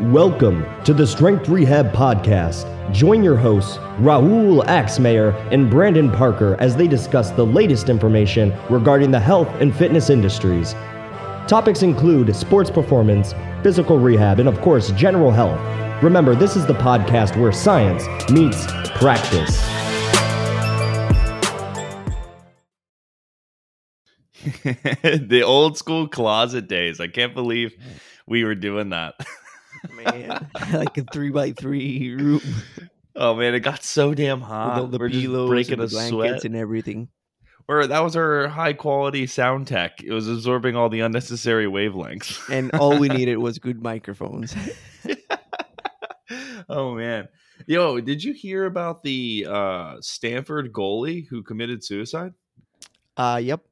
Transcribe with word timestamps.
Welcome 0.00 0.66
to 0.84 0.92
the 0.92 1.06
Strength 1.06 1.48
Rehab 1.48 1.90
Podcast. 1.90 2.66
Join 2.92 3.24
your 3.24 3.34
hosts, 3.34 3.78
Raul 3.98 4.62
Axtmayer 4.66 5.32
and 5.50 5.70
Brandon 5.70 6.10
Parker, 6.10 6.54
as 6.60 6.76
they 6.76 6.86
discuss 6.86 7.30
the 7.30 7.46
latest 7.46 7.88
information 7.88 8.52
regarding 8.68 9.10
the 9.10 9.18
health 9.18 9.48
and 9.58 9.74
fitness 9.74 10.10
industries. 10.10 10.74
Topics 11.48 11.80
include 11.80 12.36
sports 12.36 12.70
performance, 12.70 13.32
physical 13.62 13.98
rehab, 13.98 14.38
and 14.38 14.50
of 14.50 14.60
course, 14.60 14.90
general 14.90 15.30
health. 15.30 15.58
Remember, 16.02 16.34
this 16.34 16.56
is 16.56 16.66
the 16.66 16.74
podcast 16.74 17.40
where 17.40 17.50
science 17.50 18.04
meets 18.28 18.66
practice. 18.98 19.56
the 24.62 25.42
old 25.42 25.78
school 25.78 26.06
closet 26.06 26.68
days. 26.68 27.00
I 27.00 27.08
can't 27.08 27.32
believe 27.32 27.74
we 28.26 28.44
were 28.44 28.54
doing 28.54 28.90
that. 28.90 29.14
man. 29.92 30.48
like 30.72 30.96
a 30.98 31.04
three 31.12 31.30
by 31.30 31.52
three 31.52 32.14
room 32.14 32.40
Oh 33.18 33.34
man, 33.34 33.54
it 33.54 33.60
got 33.60 33.82
so 33.82 34.12
damn 34.14 34.40
with 34.40 34.48
hot. 34.48 34.78
all 34.78 34.86
the 34.88 34.98
we're 34.98 35.08
just 35.08 35.26
breaking 35.48 35.80
and 35.80 35.82
the 35.82 35.86
a 35.86 35.88
blankets 35.88 36.10
sweat. 36.10 36.44
and 36.44 36.54
everything. 36.54 37.08
Or 37.68 37.86
that 37.86 38.00
was 38.00 38.14
our 38.14 38.46
high 38.46 38.74
quality 38.74 39.26
sound 39.26 39.66
tech. 39.66 40.02
It 40.02 40.12
was 40.12 40.28
absorbing 40.28 40.76
all 40.76 40.88
the 40.88 41.00
unnecessary 41.00 41.66
wavelengths. 41.66 42.48
And 42.48 42.70
all 42.72 42.98
we 42.98 43.08
needed 43.20 43.38
was 43.38 43.58
good 43.58 43.82
microphones. 43.82 44.54
oh 46.68 46.94
man. 46.94 47.28
Yo, 47.66 48.00
did 48.00 48.22
you 48.22 48.34
hear 48.34 48.66
about 48.66 49.02
the 49.02 49.46
uh 49.48 49.96
Stanford 50.00 50.72
goalie 50.72 51.26
who 51.26 51.42
committed 51.42 51.82
suicide? 51.82 52.34
Uh 53.16 53.40
yep. 53.42 53.64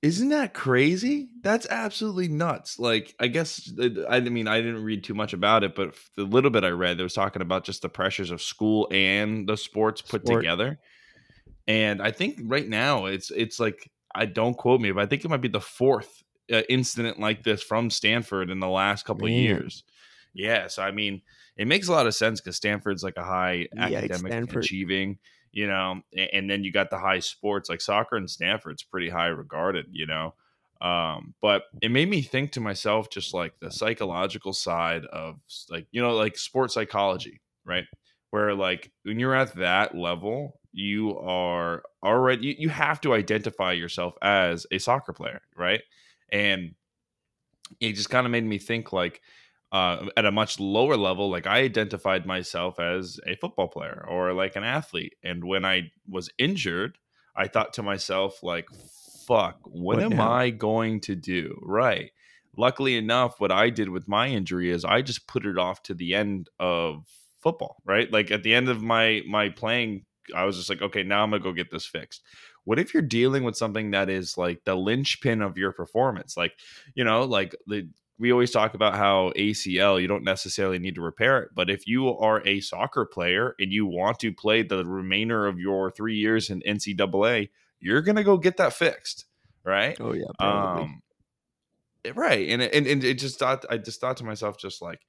Isn't 0.00 0.28
that 0.28 0.54
crazy? 0.54 1.28
That's 1.42 1.66
absolutely 1.68 2.28
nuts. 2.28 2.78
Like, 2.78 3.16
I 3.18 3.26
guess, 3.26 3.68
I 4.08 4.20
mean, 4.20 4.46
I 4.46 4.60
didn't 4.60 4.84
read 4.84 5.02
too 5.02 5.14
much 5.14 5.32
about 5.32 5.64
it, 5.64 5.74
but 5.74 5.96
the 6.16 6.22
little 6.22 6.50
bit 6.50 6.62
I 6.62 6.68
read, 6.68 6.98
there 6.98 7.04
was 7.04 7.14
talking 7.14 7.42
about 7.42 7.64
just 7.64 7.82
the 7.82 7.88
pressures 7.88 8.30
of 8.30 8.40
school 8.40 8.86
and 8.92 9.48
the 9.48 9.56
sports 9.56 10.00
put 10.00 10.24
Sport. 10.24 10.42
together. 10.42 10.78
And 11.66 12.00
I 12.00 12.12
think 12.12 12.38
right 12.44 12.66
now 12.66 13.06
it's 13.06 13.30
it's 13.30 13.58
like 13.58 13.90
I 14.14 14.26
don't 14.26 14.56
quote 14.56 14.80
me, 14.80 14.92
but 14.92 15.02
I 15.02 15.06
think 15.06 15.24
it 15.24 15.28
might 15.28 15.40
be 15.40 15.48
the 15.48 15.60
fourth 15.60 16.22
uh, 16.50 16.62
incident 16.68 17.18
like 17.18 17.42
this 17.42 17.62
from 17.62 17.90
Stanford 17.90 18.50
in 18.50 18.60
the 18.60 18.68
last 18.68 19.04
couple 19.04 19.26
of 19.26 19.32
Man. 19.32 19.42
years. 19.42 19.84
Yeah, 20.32 20.68
so 20.68 20.82
I 20.82 20.92
mean, 20.92 21.22
it 21.56 21.66
makes 21.66 21.88
a 21.88 21.92
lot 21.92 22.06
of 22.06 22.14
sense 22.14 22.40
because 22.40 22.56
Stanford's 22.56 23.02
like 23.02 23.16
a 23.16 23.24
high 23.24 23.66
academic 23.76 24.32
Stanford. 24.32 24.64
achieving, 24.64 25.18
you 25.52 25.66
know, 25.66 26.00
and 26.32 26.48
then 26.48 26.64
you 26.64 26.72
got 26.72 26.90
the 26.90 26.98
high 26.98 27.18
sports 27.20 27.68
like 27.68 27.80
soccer 27.80 28.16
and 28.16 28.30
Stanford's 28.30 28.82
pretty 28.82 29.08
high 29.08 29.28
regarded, 29.28 29.86
you 29.90 30.06
know. 30.06 30.34
Um, 30.80 31.34
but 31.42 31.64
it 31.82 31.90
made 31.90 32.08
me 32.08 32.22
think 32.22 32.52
to 32.52 32.60
myself 32.60 33.10
just 33.10 33.34
like 33.34 33.52
the 33.60 33.70
psychological 33.70 34.52
side 34.52 35.04
of 35.06 35.40
like 35.70 35.86
you 35.90 36.00
know 36.00 36.14
like 36.14 36.36
sports 36.36 36.74
psychology, 36.74 37.40
right? 37.64 37.84
Where 38.30 38.54
like 38.54 38.92
when 39.02 39.18
you're 39.18 39.34
at 39.34 39.54
that 39.54 39.96
level, 39.96 40.60
you 40.72 41.18
are 41.18 41.82
already 42.04 42.46
you, 42.46 42.54
you 42.58 42.68
have 42.68 43.00
to 43.00 43.14
identify 43.14 43.72
yourself 43.72 44.14
as 44.22 44.66
a 44.70 44.78
soccer 44.78 45.12
player, 45.12 45.40
right? 45.56 45.82
And 46.30 46.74
it 47.80 47.94
just 47.94 48.10
kind 48.10 48.26
of 48.26 48.30
made 48.30 48.44
me 48.44 48.58
think 48.58 48.92
like 48.92 49.20
uh, 49.72 50.06
at 50.16 50.24
a 50.24 50.32
much 50.32 50.58
lower 50.58 50.96
level, 50.96 51.30
like 51.30 51.46
I 51.46 51.60
identified 51.60 52.24
myself 52.26 52.80
as 52.80 53.20
a 53.26 53.36
football 53.36 53.68
player 53.68 54.04
or 54.08 54.32
like 54.32 54.56
an 54.56 54.64
athlete. 54.64 55.14
And 55.22 55.44
when 55.44 55.64
I 55.64 55.92
was 56.08 56.30
injured, 56.38 56.98
I 57.36 57.48
thought 57.48 57.74
to 57.74 57.82
myself, 57.82 58.42
like, 58.42 58.68
fuck, 59.26 59.58
what, 59.64 59.96
What 59.96 60.04
am 60.04 60.16
now? 60.16 60.32
I 60.32 60.50
going 60.50 61.00
to 61.02 61.14
do? 61.14 61.60
Right. 61.62 62.10
Luckily 62.56 62.96
enough, 62.96 63.40
what 63.40 63.52
I 63.52 63.70
did 63.70 63.88
with 63.90 64.08
my 64.08 64.28
injury 64.28 64.70
is 64.70 64.84
I 64.84 65.02
just 65.02 65.28
put 65.28 65.46
it 65.46 65.58
off 65.58 65.82
to 65.84 65.94
the 65.94 66.14
end 66.14 66.48
of 66.58 67.06
football, 67.38 67.76
right? 67.84 68.10
Like 68.12 68.30
at 68.30 68.42
the 68.42 68.54
end 68.54 68.68
of 68.68 68.82
my 68.82 69.22
my 69.28 69.50
playing, 69.50 70.06
I 70.34 70.44
was 70.44 70.56
just 70.56 70.68
like, 70.68 70.82
okay, 70.82 71.02
now 71.02 71.22
I'm 71.22 71.30
gonna 71.30 71.42
go 71.42 71.52
get 71.52 71.70
this 71.70 71.86
fixed. 71.86 72.22
What 72.64 72.78
if 72.78 72.92
you're 72.92 73.02
dealing 73.02 73.44
with 73.44 73.56
something 73.56 73.92
that 73.92 74.10
is 74.10 74.36
like 74.36 74.64
the 74.64 74.74
linchpin 74.74 75.40
of 75.40 75.56
your 75.56 75.72
performance? 75.72 76.36
Like, 76.36 76.52
you 76.94 77.04
know, 77.04 77.24
like 77.24 77.54
the 77.66 77.88
we 78.18 78.32
always 78.32 78.50
talk 78.50 78.74
about 78.74 78.94
how 78.96 79.32
ACL, 79.36 80.00
you 80.00 80.08
don't 80.08 80.24
necessarily 80.24 80.78
need 80.78 80.96
to 80.96 81.00
repair 81.00 81.38
it. 81.42 81.50
But 81.54 81.70
if 81.70 81.86
you 81.86 82.08
are 82.16 82.46
a 82.46 82.60
soccer 82.60 83.04
player 83.04 83.54
and 83.60 83.72
you 83.72 83.86
want 83.86 84.18
to 84.20 84.32
play 84.32 84.62
the 84.62 84.84
remainder 84.84 85.46
of 85.46 85.58
your 85.58 85.90
three 85.90 86.16
years 86.16 86.50
in 86.50 86.60
NCAA, 86.62 87.50
you're 87.80 88.02
going 88.02 88.16
to 88.16 88.24
go 88.24 88.36
get 88.36 88.56
that 88.56 88.72
fixed. 88.72 89.26
Right. 89.64 89.96
Oh 90.00 90.14
yeah. 90.14 90.24
Um, 90.40 91.02
right. 92.14 92.48
And, 92.48 92.62
it- 92.62 92.74
and, 92.74 92.86
and 92.86 93.04
it 93.04 93.18
just 93.18 93.38
thought, 93.38 93.64
I 93.70 93.76
just 93.78 94.00
thought 94.00 94.16
to 94.18 94.24
myself, 94.24 94.58
just 94.58 94.82
like, 94.82 95.00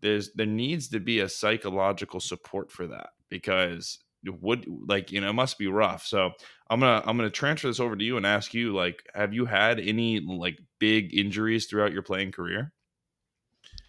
there's, 0.00 0.32
there 0.32 0.46
needs 0.46 0.88
to 0.88 1.00
be 1.00 1.20
a 1.20 1.28
psychological 1.28 2.20
support 2.20 2.70
for 2.70 2.86
that 2.88 3.10
because 3.28 3.98
would 4.24 4.66
like, 4.68 5.12
you 5.12 5.20
know, 5.20 5.30
it 5.30 5.34
must 5.34 5.58
be 5.58 5.66
rough. 5.66 6.06
So 6.06 6.30
I'm 6.70 6.80
gonna 6.80 7.02
I'm 7.06 7.16
gonna 7.16 7.30
transfer 7.30 7.68
this 7.68 7.80
over 7.80 7.96
to 7.96 8.04
you 8.04 8.16
and 8.16 8.26
ask 8.26 8.54
you 8.54 8.74
like, 8.74 9.02
have 9.14 9.34
you 9.34 9.46
had 9.46 9.80
any 9.80 10.20
like 10.20 10.58
big 10.78 11.16
injuries 11.16 11.66
throughout 11.66 11.92
your 11.92 12.02
playing 12.02 12.32
career? 12.32 12.72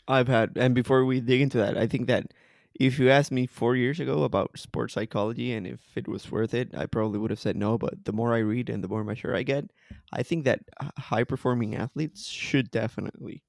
I've 0.07 0.27
had 0.27 0.57
and 0.57 0.75
before 0.75 1.05
we 1.05 1.21
dig 1.21 1.41
into 1.41 1.57
that, 1.57 1.77
I 1.77 1.87
think 1.87 2.07
that 2.07 2.33
if 2.79 2.97
you 2.97 3.09
asked 3.09 3.31
me 3.31 3.45
four 3.45 3.75
years 3.75 3.99
ago 3.99 4.23
about 4.23 4.57
sports 4.57 4.95
psychology 4.95 5.53
and 5.53 5.67
if 5.67 5.79
it 5.95 6.07
was 6.07 6.31
worth 6.31 6.53
it, 6.55 6.73
I 6.75 6.87
probably 6.87 7.19
would 7.19 7.29
have 7.29 7.39
said 7.39 7.55
no. 7.55 7.77
But 7.77 8.05
the 8.05 8.13
more 8.13 8.33
I 8.33 8.39
read 8.39 8.69
and 8.69 8.83
the 8.83 8.87
more 8.87 9.03
mature 9.03 9.35
I 9.35 9.43
get, 9.43 9.65
I 10.11 10.23
think 10.23 10.45
that 10.45 10.61
high 10.97 11.23
performing 11.23 11.75
athletes 11.75 12.27
should 12.27 12.71
definitely 12.71 13.43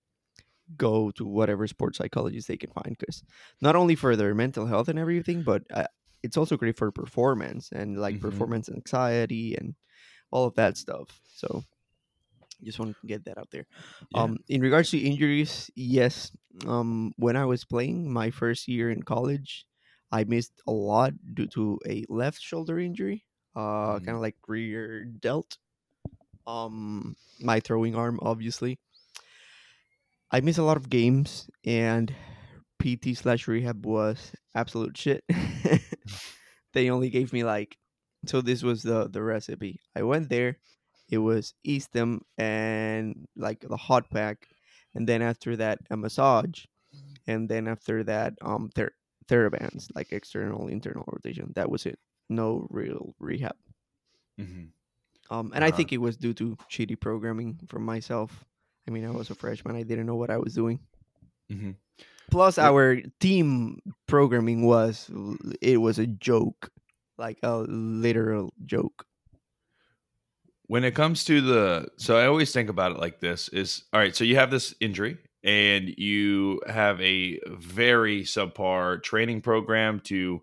go 0.77 1.11
to 1.13 1.25
whatever 1.25 1.67
sports 1.67 1.99
psychologists 1.99 2.49
they 2.49 2.57
can 2.57 2.71
find 2.71 2.97
because 2.99 3.23
not 3.61 3.77
only 3.77 3.95
for 3.95 4.17
their 4.17 4.35
mental 4.35 4.67
health 4.67 4.89
and 4.89 4.99
everything, 4.99 5.43
but 5.43 5.63
uh, 5.73 5.87
it's 6.25 6.37
also 6.41 6.57
great 6.57 6.77
for 6.79 6.91
performance 6.91 7.71
and 7.73 8.01
like 8.01 8.17
Mhm. 8.17 8.25
performance 8.25 8.69
anxiety 8.73 9.55
and 9.55 9.77
all 10.33 10.47
of 10.49 10.57
that 10.57 10.77
stuff. 10.77 11.21
So 11.37 11.65
just 12.63 12.79
want 12.79 12.97
to 13.01 13.07
get 13.07 13.25
that 13.27 13.39
out 13.39 13.51
there. 13.51 13.67
Yeah. 14.11 14.23
Um, 14.25 14.39
in 14.49 14.61
regards 14.63 14.91
to 14.91 14.99
injuries, 14.99 15.71
yes. 15.77 16.33
Um, 16.67 17.13
when 17.17 17.37
I 17.37 17.45
was 17.45 17.65
playing 17.65 18.11
my 18.13 18.31
first 18.31 18.69
year 18.69 18.91
in 18.91 19.03
college, 19.03 19.67
I 20.13 20.25
missed 20.25 20.55
a 20.67 20.73
lot 20.73 21.13
due 21.35 21.49
to 21.59 21.79
a 21.87 22.05
left 22.09 22.41
shoulder 22.41 22.79
injury. 22.79 23.25
Uh, 23.55 24.01
Mhm. 24.01 24.05
kind 24.05 24.17
of 24.17 24.23
like 24.23 24.37
rear 24.49 25.05
delt. 25.05 25.59
Um, 26.47 27.17
my 27.41 27.61
throwing 27.61 27.95
arm, 27.95 28.19
obviously. 28.23 28.79
I 30.31 30.41
missed 30.41 30.59
a 30.59 30.65
lot 30.67 30.77
of 30.77 30.91
games, 30.91 31.49
and 31.65 32.15
PT 32.85 33.17
slash 33.17 33.49
rehab 33.49 33.87
was 33.87 34.33
absolute 34.55 34.97
shit. 34.97 35.25
they 36.73 36.91
only 36.91 37.09
gave 37.11 37.33
me 37.33 37.43
like, 37.45 37.77
so 38.27 38.41
this 38.41 38.63
was 38.63 38.83
the 38.83 39.09
the 39.09 39.23
recipe. 39.23 39.81
I 39.97 40.03
went 40.03 40.29
there, 40.29 40.59
it 41.11 41.19
was 41.19 41.55
e-stim 41.65 42.21
and 42.39 43.27
like 43.37 43.61
the 43.67 43.77
hot 43.77 44.11
pack, 44.11 44.47
and 44.95 45.09
then 45.09 45.23
after 45.23 45.57
that 45.57 45.79
a 45.91 45.97
massage, 45.97 46.65
and 47.27 47.49
then 47.49 47.69
after 47.69 48.05
that 48.05 48.35
um 48.43 48.71
ther- 48.75 48.95
therabands 49.29 49.89
like 49.95 50.13
external 50.13 50.69
internal 50.69 51.05
rotation. 51.09 51.53
That 51.55 51.71
was 51.71 51.87
it. 51.87 51.99
No 52.29 52.67
real 52.71 53.15
rehab. 53.19 53.57
Mhm. 54.41 54.69
Um, 55.31 55.53
and 55.55 55.65
I 55.65 55.69
Uh-huh. 55.69 55.77
think 55.77 55.93
it 55.93 55.99
was 56.05 56.17
due 56.17 56.35
to 56.35 56.57
shitty 56.71 57.01
programming 57.01 57.59
from 57.69 57.85
myself. 57.85 58.45
I 58.87 58.91
mean, 58.91 59.05
I 59.07 59.11
was 59.11 59.31
a 59.31 59.35
freshman. 59.35 59.77
I 59.77 59.83
didn't 59.83 60.05
know 60.07 60.17
what 60.17 60.29
I 60.31 60.37
was 60.37 60.53
doing. 60.55 60.81
Mhm. 61.53 61.77
Plus, 62.31 62.57
Yep. 62.57 62.65
our 62.67 62.97
team 63.21 63.81
programming 64.07 64.65
was 64.67 65.11
it 65.61 65.77
was 65.79 65.99
a 65.99 66.07
joke, 66.07 66.71
like 67.19 67.39
a 67.43 67.59
literal 67.69 68.53
joke. 68.65 69.05
when 70.67 70.83
it 70.83 70.95
comes 70.95 71.25
to 71.25 71.43
the 71.43 71.87
so 71.99 72.17
i 72.17 72.25
always 72.27 72.51
think 72.51 72.71
about 72.71 72.91
it 72.93 72.99
like 72.99 73.21
this 73.21 73.49
is 73.51 73.85
all 73.93 74.01
right 74.01 74.17
so 74.17 74.25
you 74.25 74.35
have 74.37 74.51
this 74.51 74.75
injury 74.81 75.19
and 75.45 75.91
you 75.99 76.59
have 76.67 76.99
a 77.03 77.39
very 77.51 78.23
subpar 78.23 79.03
training 79.03 79.43
program 79.43 80.01
to 80.01 80.41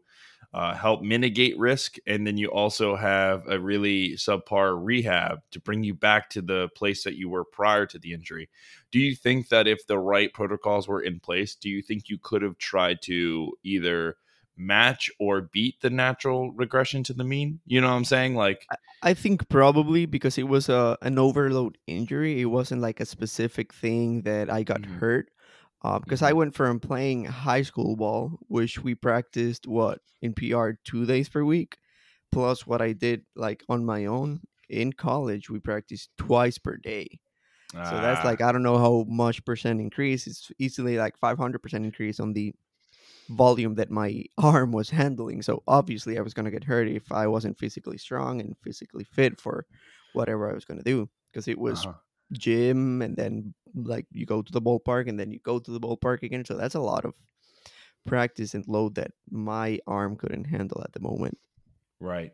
uh, 0.54 0.76
help 0.76 1.02
mitigate 1.02 1.58
risk 1.58 1.96
and 2.06 2.28
then 2.28 2.38
you 2.38 2.48
also 2.50 2.96
have 2.96 3.48
a 3.48 3.60
really 3.60 4.12
subpar 4.14 4.78
rehab 4.82 5.40
to 5.52 5.60
bring 5.60 5.84
you 5.84 5.94
back 5.94 6.30
to 6.30 6.42
the 6.42 6.68
place 6.76 7.04
that 7.04 7.16
you 7.16 7.30
were 7.30 7.46
prior 7.46 7.86
to 7.86 7.98
the 8.00 8.14
injury 8.14 8.50
do 8.92 9.00
you 9.00 9.16
think 9.16 9.48
that 9.50 9.68
if 9.68 9.88
the 9.88 9.98
right 9.98 10.34
protocols 10.34 10.88
were 10.88 11.02
in 11.02 11.20
place 11.20 11.56
do 11.56 11.70
you 11.70 11.82
think 11.82 12.10
you 12.10 12.18
could 12.18 12.42
have 12.42 12.58
tried 12.58 13.02
to 13.02 13.54
either 13.64 14.18
match 14.58 15.10
or 15.20 15.42
beat 15.42 15.80
the 15.82 15.90
natural 15.90 16.52
regression 16.52 17.04
to 17.04 17.14
the 17.14 17.24
mean 17.24 17.60
you 17.66 17.80
know 17.80 17.88
what 17.90 17.96
i'm 17.96 18.06
saying 18.06 18.36
like 18.36 18.68
I 19.04 19.14
think 19.16 19.50
probably 19.50 20.06
because 20.06 20.38
it 20.38 20.48
was 20.48 20.70
a 20.70 20.98
an 21.02 21.18
overload 21.18 21.78
injury. 21.88 22.40
It 22.42 22.46
wasn't 22.46 22.82
like 22.82 23.00
a 23.00 23.06
specific 23.06 23.74
thing 23.74 24.22
that 24.24 24.50
I 24.50 24.62
got 24.64 24.82
Mhm. 24.82 25.00
hurt. 25.00 25.32
Uh, 25.84 26.00
because 26.00 26.22
I 26.22 26.34
went 26.34 26.54
from 26.54 26.80
playing 26.80 27.26
high 27.26 27.64
school 27.64 27.96
ball, 27.96 28.40
which 28.48 28.84
we 28.84 28.94
practiced 28.94 29.66
what 29.66 30.00
in 30.22 30.34
PR 30.34 30.72
two 30.84 31.06
days 31.06 31.28
per 31.28 31.44
week, 31.44 31.78
plus 32.32 32.68
what 32.68 32.82
I 32.82 32.94
did 32.94 33.24
like 33.36 33.64
on 33.68 33.84
my 33.84 34.06
own 34.06 34.42
in 34.70 34.94
college. 34.94 35.50
We 35.50 35.60
practiced 35.60 36.10
twice 36.18 36.58
per 36.60 36.78
day. 36.78 37.20
So 37.74 37.80
that's 37.80 38.20
Ah, 38.20 38.28
like 38.28 38.42
I 38.42 38.52
don't 38.52 38.64
know 38.64 38.78
how 38.78 39.06
much 39.08 39.46
percent 39.46 39.80
increase. 39.80 40.28
It's 40.28 40.52
easily 40.60 40.98
like 40.98 41.18
500% 41.20 41.74
increase 41.74 42.20
on 42.20 42.34
the 42.34 42.54
volume 43.30 43.76
that 43.76 43.90
my 43.90 44.26
arm 44.38 44.74
was 44.74 44.90
handling. 44.90 45.42
So 45.42 45.64
obviously 45.68 46.18
I 46.18 46.22
was 46.22 46.34
going 46.34 46.46
to 46.46 46.52
get 46.52 46.66
hurt 46.66 46.90
if 46.90 47.12
I 47.12 47.28
wasn't 47.28 47.58
physically 47.58 47.98
strong 47.98 48.42
and 48.42 48.58
physically 48.62 49.06
fit 49.06 49.40
for 49.40 49.66
whatever 50.14 50.50
I 50.50 50.54
was 50.54 50.66
going 50.66 50.80
to 50.80 50.84
do 50.84 51.10
because 51.32 51.48
it 51.48 51.58
was 51.58 51.86
uh-huh. 51.86 51.96
Gym 52.32 53.02
and 53.02 53.16
then 53.16 53.54
like 53.76 54.06
you 54.12 54.26
go 54.26 54.42
to 54.42 54.52
the 54.52 54.62
ballpark 54.62 55.08
and 55.08 55.20
then 55.20 55.32
you 55.32 55.40
go 55.40 55.60
to 55.60 55.72
the 55.72 55.80
ballpark 55.80 56.24
again. 56.24 56.46
So 56.46 56.56
that's 56.58 56.76
a 56.76 56.80
lot 56.80 57.06
of 57.06 57.14
practice 58.06 58.54
and 58.54 58.68
load 58.68 58.96
that 58.96 59.12
my 59.30 59.80
arm 59.88 60.16
couldn't 60.16 60.46
handle 60.46 60.82
at 60.84 60.94
the 60.94 61.00
moment. 61.00 61.38
Right. 62.00 62.32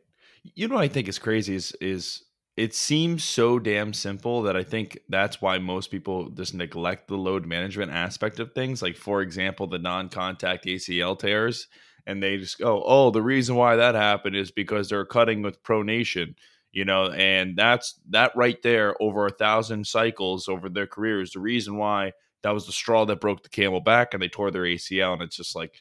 You 0.55 0.67
know 0.67 0.75
what 0.75 0.83
I 0.83 0.87
think 0.87 1.07
is 1.07 1.19
crazy 1.19 1.55
is 1.55 1.73
is 1.81 2.23
it 2.55 2.73
seems 2.73 3.23
so 3.23 3.59
damn 3.59 3.93
simple 3.93 4.41
that 4.43 4.55
I 4.57 4.63
think 4.63 4.97
that's 5.09 5.41
why 5.41 5.59
most 5.59 5.91
people 5.91 6.29
just 6.29 6.55
neglect 6.55 7.07
the 7.07 7.17
load 7.17 7.45
management 7.45 7.91
aspect 7.91 8.39
of 8.39 8.53
things. 8.53 8.81
Like 8.81 8.97
for 8.97 9.21
example, 9.21 9.67
the 9.67 9.77
non-contact 9.77 10.65
ACL 10.65 11.19
tears, 11.19 11.67
and 12.07 12.23
they 12.23 12.37
just 12.37 12.57
go, 12.57 12.81
"Oh, 12.85 13.11
the 13.11 13.21
reason 13.21 13.55
why 13.55 13.75
that 13.75 13.93
happened 13.93 14.35
is 14.35 14.49
because 14.51 14.89
they're 14.89 15.05
cutting 15.05 15.41
with 15.43 15.61
pronation." 15.63 16.35
You 16.71 16.85
know, 16.85 17.11
and 17.11 17.57
that's 17.57 17.99
that 18.09 18.35
right 18.35 18.61
there 18.61 18.95
over 19.01 19.25
a 19.25 19.31
thousand 19.31 19.87
cycles 19.87 20.47
over 20.47 20.69
their 20.69 20.85
careers. 20.87 21.31
The 21.31 21.39
reason 21.39 21.77
why 21.77 22.13
that 22.43 22.53
was 22.53 22.65
the 22.65 22.71
straw 22.71 23.05
that 23.05 23.21
broke 23.21 23.43
the 23.43 23.49
camel 23.49 23.81
back, 23.81 24.13
and 24.13 24.21
they 24.21 24.27
tore 24.27 24.51
their 24.51 24.63
ACL. 24.63 25.13
And 25.13 25.23
it's 25.23 25.37
just 25.37 25.55
like, 25.55 25.73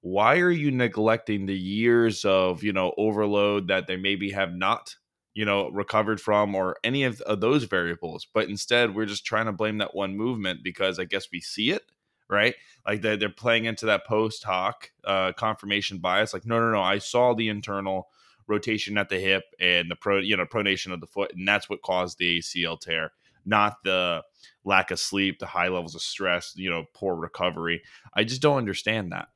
why 0.00 0.38
are 0.38 0.50
you 0.50 0.70
neglecting 0.70 1.46
the 1.46 1.56
years 1.56 2.24
of 2.24 2.62
you 2.62 2.72
know 2.72 2.94
overload 2.96 3.68
that 3.68 3.86
they 3.86 3.96
maybe 3.96 4.30
have 4.30 4.54
not 4.54 4.94
you 5.34 5.44
know 5.44 5.68
recovered 5.70 6.20
from 6.20 6.54
or 6.54 6.76
any 6.82 7.04
of, 7.04 7.20
of 7.22 7.40
those 7.40 7.64
variables 7.64 8.26
but 8.32 8.48
instead 8.48 8.94
we're 8.94 9.06
just 9.06 9.26
trying 9.26 9.46
to 9.46 9.52
blame 9.52 9.78
that 9.78 9.94
one 9.94 10.16
movement 10.16 10.60
because 10.64 10.98
i 10.98 11.04
guess 11.04 11.28
we 11.32 11.40
see 11.40 11.70
it 11.70 11.82
right 12.28 12.54
like 12.86 13.02
they're, 13.02 13.16
they're 13.16 13.28
playing 13.28 13.66
into 13.66 13.86
that 13.86 14.06
post 14.06 14.42
hoc 14.44 14.90
uh, 15.04 15.32
confirmation 15.32 15.98
bias 15.98 16.32
like 16.32 16.46
no 16.46 16.58
no 16.58 16.72
no 16.72 16.80
i 16.80 16.98
saw 16.98 17.34
the 17.34 17.48
internal 17.48 18.08
rotation 18.50 18.98
at 18.98 19.08
the 19.08 19.18
hip 19.18 19.44
and 19.60 19.90
the 19.90 19.96
pro 19.96 20.18
you 20.18 20.36
know 20.36 20.44
pronation 20.44 20.92
of 20.92 21.00
the 21.00 21.06
foot 21.06 21.32
and 21.34 21.48
that's 21.48 21.70
what 21.70 21.82
caused 21.82 22.18
the 22.18 22.38
acl 22.40 22.78
tear 22.78 23.12
not 23.46 23.76
the 23.84 24.22
lack 24.64 24.90
of 24.90 25.00
sleep 25.00 25.38
the 25.38 25.46
high 25.46 25.68
levels 25.68 25.94
of 25.94 26.02
stress 26.02 26.52
you 26.56 26.68
know 26.68 26.84
poor 26.94 27.14
recovery 27.14 27.82
i 28.14 28.24
just 28.24 28.42
don't 28.42 28.58
understand 28.58 29.12
that 29.12 29.28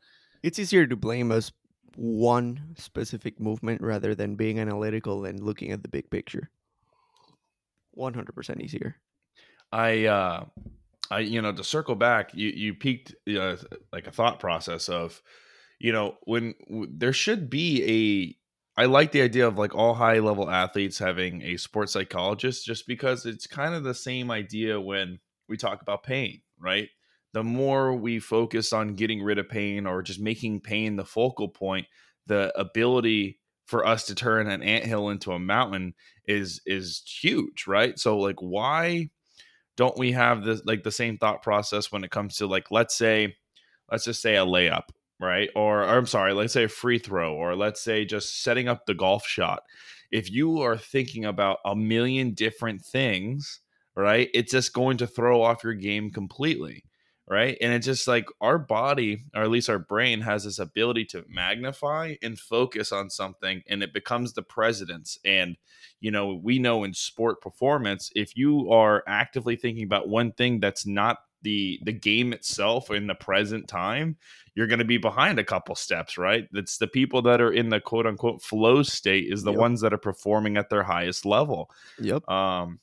It's 0.43 0.59
easier 0.59 0.87
to 0.87 0.97
blame 0.97 1.33
us 1.33 1.53
one 1.97 2.75
specific 2.77 3.41
movement 3.41 3.81
rather 3.81 4.15
than 4.15 4.37
being 4.37 4.59
analytical 4.61 5.25
and 5.25 5.41
looking 5.41 5.71
at 5.73 5.83
the 5.83 5.89
big 5.89 6.11
picture. 6.11 6.51
100% 7.93 8.61
easier. 8.61 8.97
I 9.73 10.07
uh 10.07 10.47
I 11.11 11.21
you 11.21 11.43
know 11.43 11.53
to 11.53 11.65
circle 11.65 11.95
back 11.95 12.35
you 12.35 12.51
you 12.51 12.75
peaked 12.75 13.15
uh, 13.29 13.57
like 13.93 14.07
a 14.07 14.13
thought 14.13 14.41
process 14.41 14.89
of 14.89 15.23
you 15.79 15.93
know 15.93 16.19
when 16.25 16.55
w- 16.69 16.91
there 16.93 17.13
should 17.13 17.51
be 17.51 17.83
a 17.85 18.37
I 18.77 18.87
like 18.87 19.13
the 19.13 19.23
idea 19.23 19.47
of 19.47 19.57
like 19.57 19.75
all 19.75 19.95
high 19.95 20.19
level 20.19 20.51
athletes 20.51 20.99
having 20.99 21.43
a 21.43 21.57
sports 21.57 21.93
psychologist 21.93 22.65
just 22.65 22.87
because 22.87 23.25
it's 23.25 23.47
kind 23.47 23.75
of 23.75 23.85
the 23.85 23.95
same 23.95 24.31
idea 24.31 24.81
when 24.81 25.21
we 25.49 25.57
talk 25.57 25.81
about 25.81 26.03
pain, 26.03 26.41
right? 26.59 26.89
The 27.35 27.45
more 27.45 27.95
we 27.95 28.19
focus 28.19 28.73
on 28.73 28.95
getting 28.95 29.23
rid 29.23 29.39
of 29.39 29.49
pain 29.49 29.87
or 29.87 30.03
just 30.03 30.21
making 30.21 30.61
pain 30.61 30.97
the 30.97 31.05
focal 31.05 31.49
point, 31.49 31.87
the 32.27 32.53
ability 32.59 33.39
for 33.67 33.87
us 33.87 34.07
to 34.07 34.15
turn 34.15 34.49
an 34.49 34.63
anthill 34.63 35.09
into 35.09 35.33
a 35.33 35.39
mountain 35.39 35.95
is 36.27 36.61
is 36.67 37.03
huge, 37.23 37.67
right? 37.67 37.99
So 37.99 38.19
like 38.19 38.41
why 38.41 39.11
don't 39.77 39.99
we 39.99 40.13
have 40.13 40.45
the 40.45 40.61
like 40.65 40.83
the 40.83 40.93
same 40.93 41.17
thought 41.17 41.43
process 41.43 41.93
when 41.93 42.05
it 42.05 42.11
comes 42.11 42.37
to 42.39 42.47
like 42.47 42.71
let's 42.71 42.97
say 42.97 43.37
let's 43.91 44.05
just 44.05 44.23
say 44.23 44.37
a 44.37 44.45
layup 44.45 44.89
right? 45.21 45.49
Or, 45.55 45.83
or 45.83 45.89
i'm 45.89 46.07
sorry 46.07 46.33
let's 46.35 46.53
say 46.53 46.65
a 46.65 46.69
free 46.69 46.99
throw 46.99 47.35
or 47.35 47.57
let's 47.57 47.81
say 47.81 48.05
just 48.05 48.43
setting 48.43 48.69
up 48.69 48.87
the 48.87 48.95
golf 48.95 49.27
shot. 49.27 49.63
If 50.11 50.31
you 50.31 50.61
are 50.61 50.77
thinking 50.77 51.25
about 51.25 51.59
a 51.65 51.75
million 51.75 52.35
different 52.35 52.83
things 52.83 53.61
right 53.97 54.29
it's 54.35 54.53
just 54.53 54.73
going 54.73 54.99
to 54.99 55.07
throw 55.07 55.43
off 55.43 55.65
your 55.65 55.75
game 55.75 56.11
completely 56.11 56.85
right? 57.27 57.57
And 57.61 57.73
it's 57.73 57.87
just 57.87 58.07
like 58.07 58.27
our 58.41 58.59
body 58.59 59.25
or 59.35 59.43
at 59.43 59.51
least 59.51 59.71
our 59.71 59.79
brain 59.79 60.21
has 60.21 60.45
this 60.45 60.59
ability 60.59 61.07
to 61.07 61.25
magnify 61.29 62.17
and 62.23 62.39
focus 62.39 62.93
on 62.93 63.09
something 63.09 63.63
and 63.67 63.83
it 63.83 63.95
becomes 63.95 64.33
the 64.35 64.43
president's. 64.43 65.19
and 65.25 65.57
you 66.01 66.11
know, 66.11 66.35
we 66.35 66.59
know 66.59 66.85
in 66.85 66.93
sport 66.93 67.41
performance, 67.41 68.11
if 68.15 68.37
you 68.37 68.71
are 68.71 69.03
actively 69.07 69.57
thinking 69.57 69.85
about 69.85 70.07
one 70.09 70.33
thing 70.33 70.61
that's 70.61 70.87
not 70.87 71.19
the 71.45 71.79
the 71.85 71.93
game 71.93 72.33
itself 72.33 72.91
in 72.91 73.07
the 73.07 73.15
present 73.15 73.69
time, 73.69 74.17
you're 74.55 74.67
going 74.67 74.81
to 74.81 74.85
be 74.85 74.99
behind 74.99 75.39
a 75.39 75.45
couple 75.45 75.77
steps, 75.77 76.19
right? 76.19 76.49
It's 76.53 76.79
the 76.79 76.89
people 76.89 77.23
that 77.23 77.41
are 77.41 77.53
in 77.53 77.69
the 77.69 77.81
quote 77.81 78.07
unquote 78.07 78.43
flow 78.43 78.83
state 78.83 79.33
is 79.33 79.45
the 79.45 79.53
Yep. 79.53 79.61
ones 79.61 79.81
that 79.83 79.93
are 79.93 79.99
performing 79.99 80.57
at 80.57 80.71
their 80.71 80.83
highest 80.83 81.25
level. 81.25 81.71
Yep. 82.01 82.29
Um, 82.29 82.81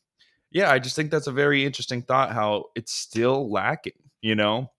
yeah, 0.51 0.71
I 0.71 0.79
just 0.79 0.95
think 0.95 1.11
that's 1.11 1.27
a 1.27 1.31
very 1.31 1.65
interesting 1.65 2.01
thought. 2.01 2.31
How 2.31 2.65
it's 2.75 2.93
still 2.93 3.51
lacking. 3.51 3.93
You 4.21 4.35
know, 4.35 4.71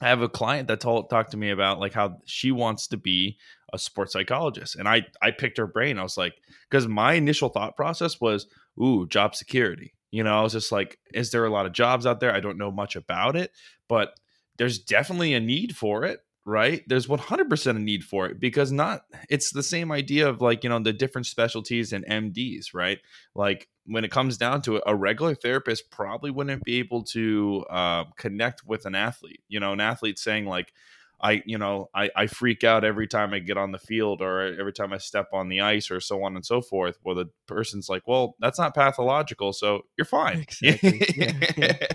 I 0.00 0.08
have 0.08 0.22
a 0.22 0.28
client 0.28 0.68
that 0.68 0.80
told 0.80 1.08
talked 1.08 1.30
to 1.32 1.36
me 1.36 1.50
about 1.50 1.80
like 1.80 1.94
how 1.94 2.18
she 2.26 2.52
wants 2.52 2.88
to 2.88 2.96
be 2.96 3.38
a 3.72 3.78
sports 3.78 4.12
psychologist, 4.12 4.76
and 4.76 4.86
I 4.86 5.06
I 5.22 5.30
picked 5.30 5.58
her 5.58 5.66
brain. 5.66 5.98
I 5.98 6.02
was 6.02 6.16
like, 6.18 6.34
because 6.68 6.86
my 6.86 7.14
initial 7.14 7.48
thought 7.48 7.76
process 7.76 8.20
was, 8.20 8.46
ooh, 8.80 9.06
job 9.06 9.34
security. 9.34 9.94
You 10.14 10.22
know, 10.22 10.38
I 10.38 10.42
was 10.42 10.52
just 10.52 10.70
like, 10.70 11.00
is 11.12 11.32
there 11.32 11.44
a 11.44 11.50
lot 11.50 11.66
of 11.66 11.72
jobs 11.72 12.06
out 12.06 12.20
there? 12.20 12.32
I 12.32 12.38
don't 12.38 12.56
know 12.56 12.70
much 12.70 12.94
about 12.94 13.34
it, 13.34 13.50
but 13.88 14.14
there's 14.58 14.78
definitely 14.78 15.34
a 15.34 15.40
need 15.40 15.76
for 15.76 16.04
it, 16.04 16.20
right? 16.46 16.84
There's 16.86 17.08
100% 17.08 17.66
a 17.70 17.78
need 17.80 18.04
for 18.04 18.26
it 18.26 18.38
because 18.38 18.70
not 18.70 19.02
it's 19.28 19.50
the 19.50 19.62
same 19.64 19.90
idea 19.90 20.28
of 20.28 20.40
like, 20.40 20.62
you 20.62 20.70
know, 20.70 20.78
the 20.78 20.92
different 20.92 21.26
specialties 21.26 21.92
and 21.92 22.06
MDs, 22.06 22.66
right? 22.72 23.00
Like 23.34 23.68
when 23.86 24.04
it 24.04 24.12
comes 24.12 24.36
down 24.38 24.62
to 24.62 24.76
it, 24.76 24.84
a 24.86 24.94
regular 24.94 25.34
therapist 25.34 25.90
probably 25.90 26.30
wouldn't 26.30 26.62
be 26.62 26.78
able 26.78 27.02
to 27.06 27.64
uh, 27.68 28.04
connect 28.16 28.64
with 28.64 28.86
an 28.86 28.94
athlete. 28.94 29.42
You 29.48 29.58
know, 29.58 29.72
an 29.72 29.80
athlete 29.80 30.20
saying 30.20 30.46
like, 30.46 30.72
I, 31.20 31.42
you 31.46 31.58
know, 31.58 31.88
I, 31.94 32.10
I 32.14 32.26
freak 32.26 32.64
out 32.64 32.84
every 32.84 33.06
time 33.06 33.32
I 33.34 33.38
get 33.38 33.56
on 33.56 33.72
the 33.72 33.78
field 33.78 34.20
or 34.20 34.40
every 34.58 34.72
time 34.72 34.92
I 34.92 34.98
step 34.98 35.28
on 35.32 35.48
the 35.48 35.60
ice 35.62 35.90
or 35.90 36.00
so 36.00 36.22
on 36.24 36.36
and 36.36 36.44
so 36.44 36.60
forth. 36.60 36.98
Well, 37.04 37.14
the 37.14 37.30
person's 37.46 37.88
like, 37.88 38.06
well, 38.06 38.36
that's 38.40 38.58
not 38.58 38.74
pathological, 38.74 39.52
so 39.52 39.82
you're 39.96 40.04
fine. 40.04 40.40
Exactly. 40.40 41.06
Yeah, 41.16 41.32
yeah. 41.56 41.76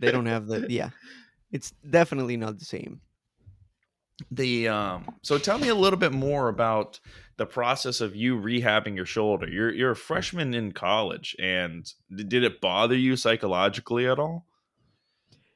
They 0.00 0.10
don't 0.10 0.26
have 0.26 0.46
the 0.46 0.66
yeah. 0.68 0.90
It's 1.52 1.72
definitely 1.88 2.36
not 2.36 2.58
the 2.58 2.64
same. 2.64 3.00
the 4.30 4.68
um 4.68 5.16
so 5.22 5.38
tell 5.38 5.58
me 5.58 5.68
a 5.68 5.74
little 5.74 5.98
bit 5.98 6.12
more 6.12 6.48
about 6.48 7.00
the 7.36 7.46
process 7.46 8.00
of 8.00 8.14
you 8.14 8.36
rehabbing 8.38 8.94
your 8.94 9.06
shoulder 9.06 9.48
you're 9.48 9.72
you're 9.72 9.90
a 9.90 9.96
freshman 9.96 10.54
in 10.54 10.70
college 10.72 11.34
and 11.40 11.92
did 12.14 12.44
it 12.44 12.60
bother 12.60 12.94
you 12.96 13.16
psychologically 13.16 14.06
at 14.06 14.18
all 14.18 14.46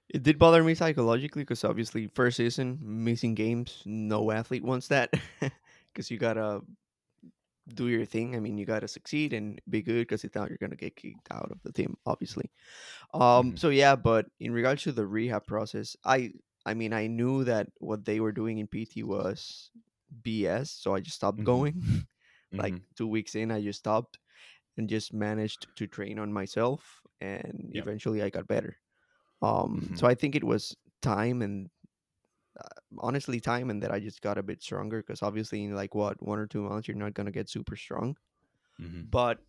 It 0.09 0.23
did 0.23 0.39
bother 0.39 0.65
me 0.65 0.75
psychologically 0.75 1.43
because 1.43 1.65
obviously 1.65 2.07
first 2.09 2.39
season 2.39 2.79
missing 2.83 3.35
games, 3.35 3.83
no 3.85 4.31
athlete 4.31 4.65
wants 4.65 4.89
that 4.89 5.13
because 5.93 6.11
you 6.11 6.19
gotta 6.19 6.63
do 7.75 7.89
your 7.89 8.07
thing. 8.07 8.35
I 8.35 8.41
mean, 8.41 8.57
you 8.57 8.65
gotta 8.65 8.89
succeed 8.89 9.33
and 9.33 9.61
be 9.69 9.83
good 9.83 10.03
because 10.03 10.25
if 10.25 10.35
not, 10.35 10.49
you're 10.49 10.59
gonna 10.59 10.77
get 10.77 10.97
kicked 10.97 11.29
out 11.31 11.51
of 11.51 11.63
the 11.63 11.73
team, 11.73 11.97
obviously. 12.07 12.51
Um. 13.15 13.53
Mhm. 13.53 13.57
So 13.57 13.71
yeah, 13.71 13.97
but 13.97 14.27
in 14.41 14.53
regards 14.53 14.83
to 14.85 14.93
the 14.93 15.07
rehab 15.07 15.47
process, 15.47 15.97
I 16.05 16.33
I 16.67 16.75
mean 16.75 16.93
I 16.95 17.09
knew 17.09 17.45
that 17.45 17.69
what 17.79 18.05
they 18.05 18.21
were 18.21 18.33
doing 18.33 18.59
in 18.59 18.69
PT 18.69 19.03
was 19.05 19.71
BS, 20.23 20.71
so 20.73 20.95
I 20.95 21.01
just 21.01 21.17
stopped 21.17 21.43
Mhm. 21.43 21.45
going. 21.45 21.83
like 22.59 22.77
Mhm. 22.77 22.83
two 22.97 23.09
weeks 23.09 23.35
in, 23.37 23.51
I 23.53 23.63
just 23.63 23.81
stopped 23.81 24.19
and 24.79 24.89
just 24.89 25.13
managed 25.15 25.69
to 25.77 25.87
train 25.89 26.19
on 26.19 26.33
myself, 26.33 27.03
and 27.21 27.73
Yep. 27.73 27.89
eventually 27.89 28.23
I 28.23 28.31
got 28.31 28.49
better. 28.49 28.79
Um, 29.43 29.91
Mhm. 29.91 29.97
so 29.97 30.07
I 30.07 30.15
think 30.15 30.37
it 30.37 30.45
was 30.45 30.77
time 31.03 31.43
and 31.43 31.71
uh, 32.61 32.69
honestly 32.99 33.41
time, 33.41 33.71
and 33.71 33.83
that 33.83 33.93
I 33.93 34.01
just 34.01 34.23
got 34.23 34.39
a 34.39 34.43
bit 34.43 34.63
stronger 34.63 34.99
because 35.03 35.23
obviously 35.23 35.65
in 35.65 35.75
like 35.75 35.95
what 35.95 36.23
one 36.23 36.39
or 36.39 36.47
two 36.47 36.63
months 36.63 36.89
you're 36.89 36.97
not 36.97 37.15
gonna 37.15 37.33
get 37.33 37.49
super 37.51 37.77
strong, 37.77 38.17
Mhm. 38.79 39.09
but 39.11 39.41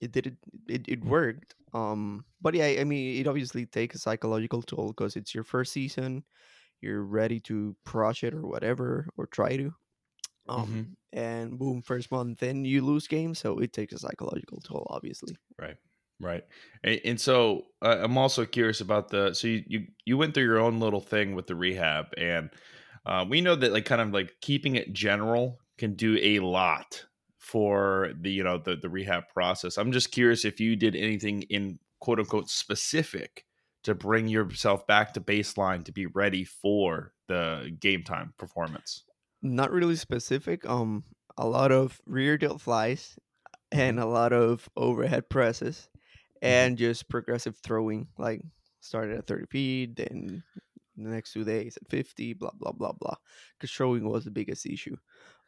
it 0.00 0.12
did 0.12 0.26
it 0.28 0.36
it, 0.68 0.88
it 0.88 1.04
worked. 1.04 1.54
Um, 1.74 2.26
but 2.40 2.54
yeah, 2.54 2.66
I 2.80 2.84
mean 2.84 3.20
it 3.20 3.28
obviously 3.28 3.66
takes 3.66 3.96
a 3.96 3.98
psychological 3.98 4.62
toll 4.62 4.88
because 4.88 5.16
it's 5.16 5.34
your 5.34 5.44
first 5.44 5.72
season, 5.72 6.24
you're 6.82 7.02
ready 7.04 7.40
to 7.42 7.76
crush 7.86 8.24
it 8.24 8.34
or 8.34 8.42
whatever 8.42 9.08
or 9.18 9.26
try 9.26 9.56
to. 9.58 9.74
Um, 10.48 10.66
Mhm. 10.66 10.96
and 11.12 11.58
boom, 11.58 11.82
first 11.82 12.10
month, 12.12 12.40
then 12.40 12.64
you 12.64 12.82
lose 12.84 13.08
games, 13.08 13.38
so 13.40 13.58
it 13.60 13.72
takes 13.72 13.94
a 13.94 13.98
psychological 13.98 14.60
toll, 14.62 14.86
obviously. 14.90 15.38
right 15.58 15.78
right 16.20 16.44
and, 16.82 17.20
so 17.20 17.62
uh, 17.82 17.98
i'm 18.00 18.16
also 18.16 18.44
curious 18.44 18.80
about 18.80 19.08
the 19.08 19.34
so 19.34 19.48
you, 19.48 19.62
you 19.66 19.86
you 20.04 20.16
went 20.16 20.34
through 20.34 20.44
your 20.44 20.58
own 20.58 20.80
little 20.80 21.00
thing 21.00 21.34
with 21.34 21.46
the 21.46 21.54
rehab 21.54 22.06
and 22.16 22.50
uh, 23.04 23.24
we 23.28 23.40
know 23.40 23.54
that 23.54 23.72
like 23.72 23.84
kind 23.84 24.00
of 24.00 24.12
like 24.12 24.34
keeping 24.40 24.76
it 24.76 24.92
general 24.92 25.58
can 25.78 25.94
do 25.94 26.18
a 26.20 26.40
lot 26.40 27.04
for 27.38 28.12
the 28.20 28.30
you 28.30 28.42
know 28.42 28.58
the, 28.58 28.76
the 28.76 28.88
rehab 28.88 29.24
process 29.32 29.76
i'm 29.76 29.92
just 29.92 30.10
curious 30.10 30.44
if 30.44 30.58
you 30.58 30.74
did 30.74 30.96
anything 30.96 31.42
in 31.42 31.78
quote 32.00 32.18
unquote 32.18 32.48
specific 32.48 33.44
to 33.86 33.94
bring 33.94 34.26
yourself 34.26 34.84
back 34.88 35.14
to 35.14 35.20
baseline 35.20 35.84
to 35.84 35.92
be 35.92 36.06
ready 36.06 36.42
for 36.42 37.12
the 37.28 37.70
game 37.78 38.02
time 38.02 38.34
performance? 38.36 39.04
Not 39.42 39.70
really 39.70 39.94
specific. 39.94 40.68
Um, 40.68 41.04
a 41.38 41.46
lot 41.46 41.70
of 41.70 42.00
rear 42.04 42.36
delt 42.36 42.60
flies 42.60 43.16
and 43.70 44.00
a 44.00 44.06
lot 44.06 44.32
of 44.32 44.68
overhead 44.76 45.28
presses 45.28 45.88
and 46.42 46.78
just 46.78 47.08
progressive 47.08 47.56
throwing. 47.58 48.08
Like 48.18 48.42
started 48.80 49.18
at 49.18 49.26
30 49.26 49.46
feet, 49.46 49.96
then 49.96 50.44
the 50.96 51.10
next 51.10 51.32
two 51.32 51.44
days 51.44 51.76
at 51.76 51.88
50, 51.90 52.32
blah 52.34 52.52
blah 52.54 52.72
blah 52.72 52.92
blah. 52.92 53.16
Because 53.58 53.72
throwing 53.72 54.08
was 54.08 54.24
the 54.24 54.30
biggest 54.30 54.66
issue. 54.66 54.96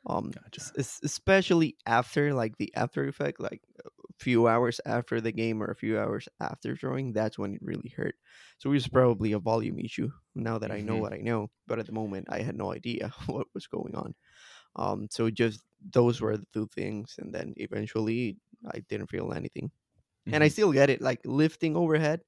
Um, 0.07 0.35
Gotcha. 0.35 0.59
es- 0.59 0.73
es- 0.78 1.00
especially 1.02 1.76
after 1.87 2.33
like 2.35 2.57
the 2.59 2.75
after 2.76 3.07
effect, 3.09 3.40
like 3.40 3.62
a 3.85 3.90
few 4.18 4.49
hours 4.49 4.80
after 4.87 5.21
the 5.21 5.33
game 5.33 5.62
or 5.62 5.66
a 5.66 5.76
few 5.76 5.99
hours 5.99 6.28
after 6.40 6.76
throwing, 6.76 7.12
that's 7.12 7.38
when 7.38 7.54
it 7.54 7.62
really 7.62 7.90
hurt. 7.90 8.16
So 8.59 8.71
it 8.71 8.75
was 8.75 8.88
probably 8.88 9.33
a 9.33 9.38
volume 9.40 9.78
issue. 9.78 10.11
Now 10.35 10.59
that 10.59 10.73
I 10.73 10.83
know 10.83 10.97
Mhm. 10.97 11.00
what 11.00 11.12
I 11.12 11.18
know, 11.18 11.50
but 11.66 11.78
at 11.78 11.87
the 11.87 11.92
moment 11.92 12.28
I 12.30 12.40
had 12.42 12.57
no 12.57 12.73
idea 12.73 13.09
what 13.26 13.49
was 13.54 13.66
going 13.66 13.95
on. 13.95 14.14
Um, 14.76 15.09
so 15.11 15.30
just 15.30 15.64
those 15.80 16.21
were 16.21 16.37
the 16.37 16.47
two 16.52 16.68
things, 16.75 17.16
and 17.18 17.35
then 17.35 17.54
eventually 17.57 18.38
I 18.66 18.80
didn't 18.80 19.09
feel 19.09 19.33
anything, 19.33 19.71
and 20.32 20.42
I 20.44 20.49
Mhm. 20.49 20.52
still 20.52 20.73
get 20.73 20.90
it. 20.90 21.00
Like 21.00 21.20
lifting 21.25 21.76
overhead, 21.76 22.20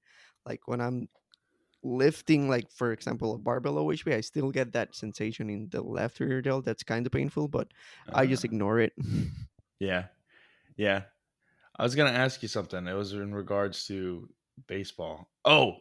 like 0.47 0.67
when 0.67 0.81
I'm 0.81 1.09
lifting, 1.83 2.49
like 2.49 2.71
for 2.71 2.93
example, 2.93 3.35
a 3.35 3.39
barbell 3.39 3.79
OHP, 3.79 4.13
I 4.15 4.21
still 4.21 4.51
get 4.51 4.73
that 4.73 4.95
sensation 4.95 5.49
in 5.49 5.69
the 5.71 5.83
left 5.83 6.21
rear 6.21 6.43
delt. 6.43 6.65
That's 6.65 6.83
kind 6.83 7.07
of 7.07 7.13
painful, 7.13 7.49
but 7.49 7.69
I 8.13 8.27
just 8.27 8.45
Uh, 8.45 8.49
ignore 8.49 8.81
it. 8.81 8.93
yeah, 9.79 10.07
yeah. 10.77 11.05
I 11.79 11.83
was 11.83 11.95
gonna 11.95 12.11
ask 12.11 12.43
you 12.43 12.49
something. 12.49 12.87
It 12.87 12.93
was 12.93 13.13
in 13.15 13.35
regards 13.35 13.87
to 13.87 14.29
baseball. 14.67 15.31
Oh, 15.47 15.79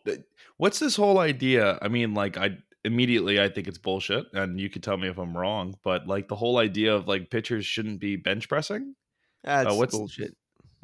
what's 0.57 0.79
this 0.79 0.95
whole 0.95 1.19
idea? 1.19 1.77
I 1.81 1.89
mean, 1.89 2.13
like, 2.13 2.37
I 2.37 2.57
immediately 2.85 3.41
I 3.41 3.49
think 3.49 3.67
it's 3.67 3.77
bullshit, 3.77 4.25
and 4.31 4.57
you 4.57 4.69
could 4.69 4.83
tell 4.83 4.95
me 4.95 5.09
if 5.09 5.17
I'm 5.17 5.35
wrong. 5.35 5.77
But 5.83 6.07
like 6.07 6.29
the 6.29 6.35
whole 6.37 6.57
idea 6.59 6.95
of 6.95 7.09
like 7.09 7.29
pitchers 7.29 7.65
shouldn't 7.65 7.99
be 7.99 8.15
bench 8.15 8.47
pressing. 8.47 8.95
That's 9.43 9.75
what's- 9.75 9.93
bullshit. 9.93 10.33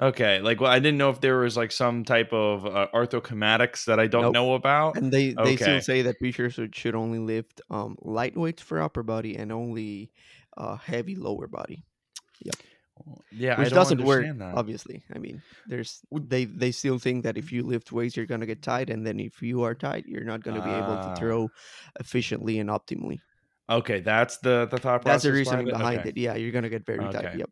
Okay, 0.02 0.42
like 0.42 0.60
well, 0.60 0.72
I 0.72 0.80
didn't 0.80 0.98
know 0.98 1.10
if 1.10 1.22
there 1.22 1.38
was 1.38 1.56
like 1.56 1.72
some 1.72 2.04
type 2.04 2.34
of 2.34 2.66
uh, 2.66 2.88
arthrokinematics 2.94 3.86
that 3.86 3.98
I 4.00 4.08
don't 4.08 4.24
Nope. 4.24 4.34
know 4.34 4.54
about. 4.54 4.98
And 4.98 5.12
they, 5.12 5.30
they 5.32 5.56
still 5.56 5.80
say 5.82 6.02
that 6.02 6.20
pitchers 6.20 6.60
should, 6.74 6.96
only 6.96 7.20
lift 7.20 7.62
um, 7.70 7.96
light 8.02 8.36
weights 8.36 8.62
for 8.62 8.82
upper 8.82 9.04
body 9.04 9.38
and 9.38 9.52
only 9.54 10.12
uh, 10.58 10.75
heavy 10.75 11.16
lower 11.16 11.48
body. 11.48 11.86
Yeah, 13.32 13.60
which 13.60 13.68
I 13.68 13.70
don't 13.70 13.74
doesn't 13.75 14.04
work 14.04 14.24
that. 14.38 14.54
obviously 14.56 15.04
i 15.14 15.18
mean 15.20 15.42
there's 15.68 16.00
they 16.12 16.46
they 16.46 16.72
still 16.72 16.98
think 16.98 17.24
that 17.24 17.38
if 17.38 17.52
you 17.52 17.64
lift 17.64 17.92
weights 17.92 18.16
you're 18.16 18.25
going 18.25 18.40
to 18.40 18.48
get 18.48 18.62
tight 18.62 18.90
and 18.90 19.06
then 19.06 19.20
if 19.20 19.42
you 19.42 19.64
are 19.64 19.75
tight 19.75 20.06
you're 20.08 20.24
not 20.24 20.42
going 20.44 20.56
to 20.56 20.62
be 20.62 20.72
able 20.78 20.94
Ah. 20.94 21.02
to 21.10 21.20
throw 21.20 21.52
efficiently 22.00 22.60
and 22.60 22.70
optimally 22.70 23.20
Okay, 23.70 24.00
that's 24.00 24.38
the 24.38 24.68
the 24.72 24.78
thought 24.78 25.02
process. 25.02 25.24
that's 25.24 25.24
the 25.24 25.32
reasoning 25.34 25.66
behind 25.68 26.00
Okay. 26.00 26.10
it 26.10 26.18
yeah 26.18 26.36
you're 26.36 26.52
going 26.52 26.64
to 26.64 26.70
get 26.70 26.86
very 26.86 27.10
tight 27.10 27.34
yep 27.34 27.50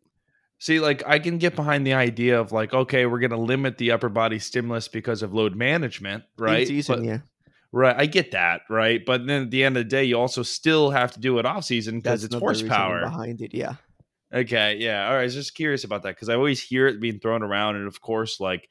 See, 0.64 0.80
like 0.80 1.02
I 1.06 1.18
can 1.18 1.36
get 1.36 1.56
behind 1.56 1.86
the 1.86 1.92
idea 1.92 2.40
of 2.40 2.50
like, 2.50 2.72
okay, 2.72 3.04
we're 3.04 3.18
gonna 3.18 3.36
limit 3.36 3.76
the 3.76 3.90
upper 3.90 4.08
body 4.08 4.38
stimulus 4.38 4.88
because 4.88 5.22
of 5.22 5.34
load 5.34 5.54
management, 5.54 6.24
right? 6.38 6.66
season 6.66 7.00
But- 7.00 7.04
yeah 7.04 7.18
Right, 7.70 7.94
I 7.98 8.06
get 8.06 8.30
that, 8.30 8.62
right? 8.70 9.04
But 9.04 9.26
then 9.26 9.42
at 9.42 9.50
the 9.50 9.62
end 9.62 9.76
of 9.76 9.84
the 9.84 9.90
day, 9.90 10.04
you 10.04 10.18
also 10.18 10.42
still 10.42 10.90
have 10.90 11.12
to 11.12 11.20
do 11.20 11.38
it 11.38 11.44
off 11.44 11.64
season 11.66 11.98
because 11.98 12.24
it's 12.24 12.32
not 12.32 12.40
the 12.40 12.46
reasoning 12.46 12.70
horsepower. 12.70 13.00
behind 13.02 13.42
it 13.42 13.52
yeah 13.52 13.74
Okay, 14.32 14.78
yeah. 14.80 15.06
All 15.06 15.12
right, 15.12 15.20
I 15.20 15.24
was 15.24 15.34
just 15.34 15.54
curious 15.54 15.84
about 15.84 16.02
that 16.04 16.14
because 16.14 16.30
I 16.30 16.34
always 16.34 16.62
hear 16.62 16.86
it 16.86 16.98
being 16.98 17.18
thrown 17.18 17.42
around, 17.42 17.76
and 17.76 17.86
of 17.86 18.00
course, 18.00 18.40
like 18.40 18.66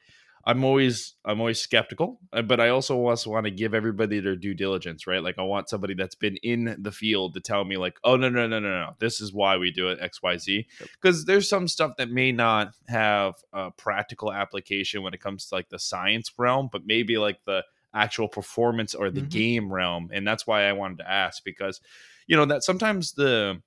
I'm 0.46 0.66
always 0.66 1.16
I'm 1.24 1.40
always 1.40 1.62
skeptical, 1.62 2.20
uh, 2.34 2.42
but 2.42 2.60
I 2.60 2.70
also 2.70 2.98
also 3.08 3.30
want 3.30 3.46
to 3.46 3.52
give 3.52 3.74
everybody 3.74 4.20
their 4.20 4.36
due 4.36 4.54
diligence, 4.54 5.08
right? 5.08 5.24
Like 5.24 5.40
I 5.40 5.44
want 5.44 5.70
somebody 5.70 5.94
that's 5.94 6.16
been 6.16 6.36
in 6.44 6.76
the 6.80 6.92
field 6.92 7.34
to 7.36 7.40
tell 7.40 7.64
me, 7.64 7.78
like, 7.78 7.98
oh 8.04 8.18
no 8.18 8.28
no 8.30 8.46
no 8.46 8.60
no 8.60 8.70
no, 8.70 8.96
this 9.00 9.22
is 9.22 9.32
why 9.32 9.56
we 9.58 9.72
do 9.72 9.88
it 9.88 10.00
X 10.02 10.22
Y 10.22 10.38
Z, 10.38 10.68
because 11.02 11.24
there's 11.26 11.48
some 11.48 11.68
stuff 11.70 11.94
that 11.98 12.10
may 12.10 12.34
not 12.34 12.74
have 12.90 13.36
a 13.54 13.72
practical 13.72 14.34
application 14.34 15.02
when 15.02 15.14
it 15.14 15.22
comes 15.22 15.46
to 15.48 15.56
like 15.56 15.70
the 15.70 15.80
science 15.80 16.32
realm, 16.38 16.70
but 16.72 16.86
maybe 16.86 17.18
like 17.18 17.40
the 17.46 17.64
actual 17.94 18.28
performance 18.28 18.94
or 18.94 19.12
the 19.12 19.22
Mhm. 19.22 19.30
game 19.30 19.72
realm, 19.72 20.10
and 20.12 20.28
that's 20.28 20.46
why 20.46 20.64
I 20.64 20.74
wanted 20.74 20.98
to 21.00 21.10
ask 21.10 21.44
because 21.46 21.80
you 22.28 22.36
know 22.36 22.46
that 22.46 22.64
sometimes 22.64 23.14
the 23.14 23.62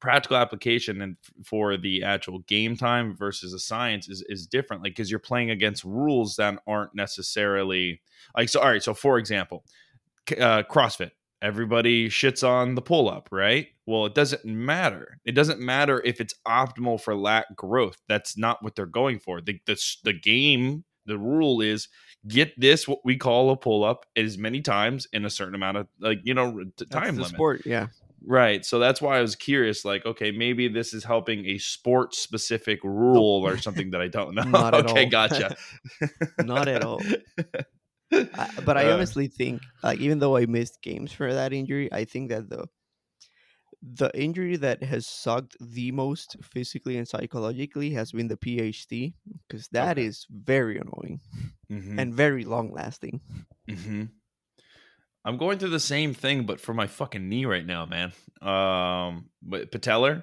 practical 0.00 0.36
application 0.36 1.00
and 1.00 1.16
for 1.44 1.76
the 1.76 2.02
actual 2.02 2.40
game 2.40 2.76
time 2.76 3.16
versus 3.16 3.52
the 3.52 3.58
science 3.58 4.08
is 4.08 4.24
is 4.28 4.46
different 4.46 4.82
like 4.82 4.92
because 4.92 5.10
you're 5.10 5.18
playing 5.18 5.50
against 5.50 5.84
rules 5.84 6.36
that 6.36 6.58
aren't 6.66 6.94
necessarily 6.94 8.00
like 8.36 8.48
so 8.48 8.60
all 8.60 8.68
right 8.68 8.82
so 8.82 8.94
for 8.94 9.18
example 9.18 9.64
uh, 10.38 10.62
crossfit 10.70 11.10
everybody 11.42 12.08
shits 12.08 12.46
on 12.46 12.74
the 12.74 12.82
pull 12.82 13.08
up 13.08 13.28
right? 13.30 13.68
Well 13.86 14.06
it 14.06 14.14
doesn't 14.14 14.44
matter. 14.44 15.18
It 15.24 15.32
doesn't 15.32 15.60
matter 15.60 16.02
if 16.04 16.20
it's 16.20 16.34
optimal 16.46 17.00
for 17.00 17.14
lat 17.14 17.54
growth. 17.54 17.98
That's 18.08 18.36
not 18.36 18.62
what 18.62 18.74
they're 18.74 18.86
going 18.86 19.18
for. 19.18 19.40
The 19.40 19.60
the, 19.66 19.80
the 20.04 20.12
game 20.12 20.84
the 21.06 21.18
rule 21.18 21.60
is 21.60 21.88
get 22.26 22.58
this 22.58 22.88
what 22.88 22.98
we 23.04 23.16
call 23.16 23.50
a 23.50 23.56
pull 23.56 23.84
up 23.84 24.06
as 24.16 24.36
many 24.36 24.60
times 24.60 25.06
in 25.12 25.24
a 25.24 25.30
certain 25.30 25.54
amount 25.54 25.76
of 25.76 25.86
like 26.00 26.18
you 26.24 26.34
know 26.34 26.64
time 26.90 27.16
limit. 27.16 27.28
sport 27.28 27.62
yeah 27.64 27.86
Right. 28.24 28.64
So 28.64 28.78
that's 28.78 29.00
why 29.00 29.18
I 29.18 29.20
was 29.20 29.36
curious 29.36 29.84
like, 29.84 30.06
okay, 30.06 30.32
maybe 30.32 30.68
this 30.68 30.94
is 30.94 31.04
helping 31.04 31.44
a 31.46 31.58
sport 31.58 32.14
specific 32.14 32.82
rule 32.82 33.46
or 33.46 33.56
something 33.58 33.90
that 33.90 34.00
I 34.00 34.08
don't 34.08 34.34
know. 34.34 34.42
Not 34.42 34.74
at 34.74 34.86
okay, 34.86 35.06
gotcha. 35.06 35.54
Not 36.38 36.68
at 36.68 36.82
all. 36.82 37.08
I, 38.38 38.48
but 38.62 38.76
I 38.76 38.90
Uh, 38.90 38.90
honestly 38.90 39.28
think, 39.28 39.62
like, 39.82 39.98
even 39.98 40.18
though 40.18 40.36
I 40.36 40.46
missed 40.46 40.82
games 40.82 41.12
for 41.12 41.32
that 41.32 41.52
injury, 41.52 41.92
I 41.92 42.04
think 42.04 42.28
that 42.30 42.48
the 42.50 42.68
the 43.82 44.10
injury 44.18 44.56
that 44.56 44.82
has 44.82 45.06
sucked 45.06 45.56
the 45.60 45.92
most 45.92 46.36
physically 46.42 46.96
and 46.96 47.06
psychologically 47.06 47.90
has 47.90 48.12
been 48.12 48.28
the 48.28 48.36
PHT 48.36 49.14
because 49.46 49.68
that 49.68 49.98
is 49.98 50.26
Okay. 50.26 50.30
very 50.30 50.78
annoying 50.78 51.20
Mhm, 51.68 51.98
and 51.98 52.14
very 52.14 52.44
long 52.44 52.72
lasting. 52.72 53.20
mhm. 53.66 54.16
I'm 55.26 55.36
going 55.38 55.58
through 55.58 55.70
the 55.70 55.80
same 55.80 56.14
thing, 56.14 56.44
but 56.44 56.60
for 56.60 56.72
my 56.72 56.86
fucking 56.86 57.28
knee 57.28 57.46
right 57.46 57.66
now, 57.66 57.84
man. 57.84 58.12
Um, 58.40 59.30
but 59.42 59.72
patellar. 59.72 60.22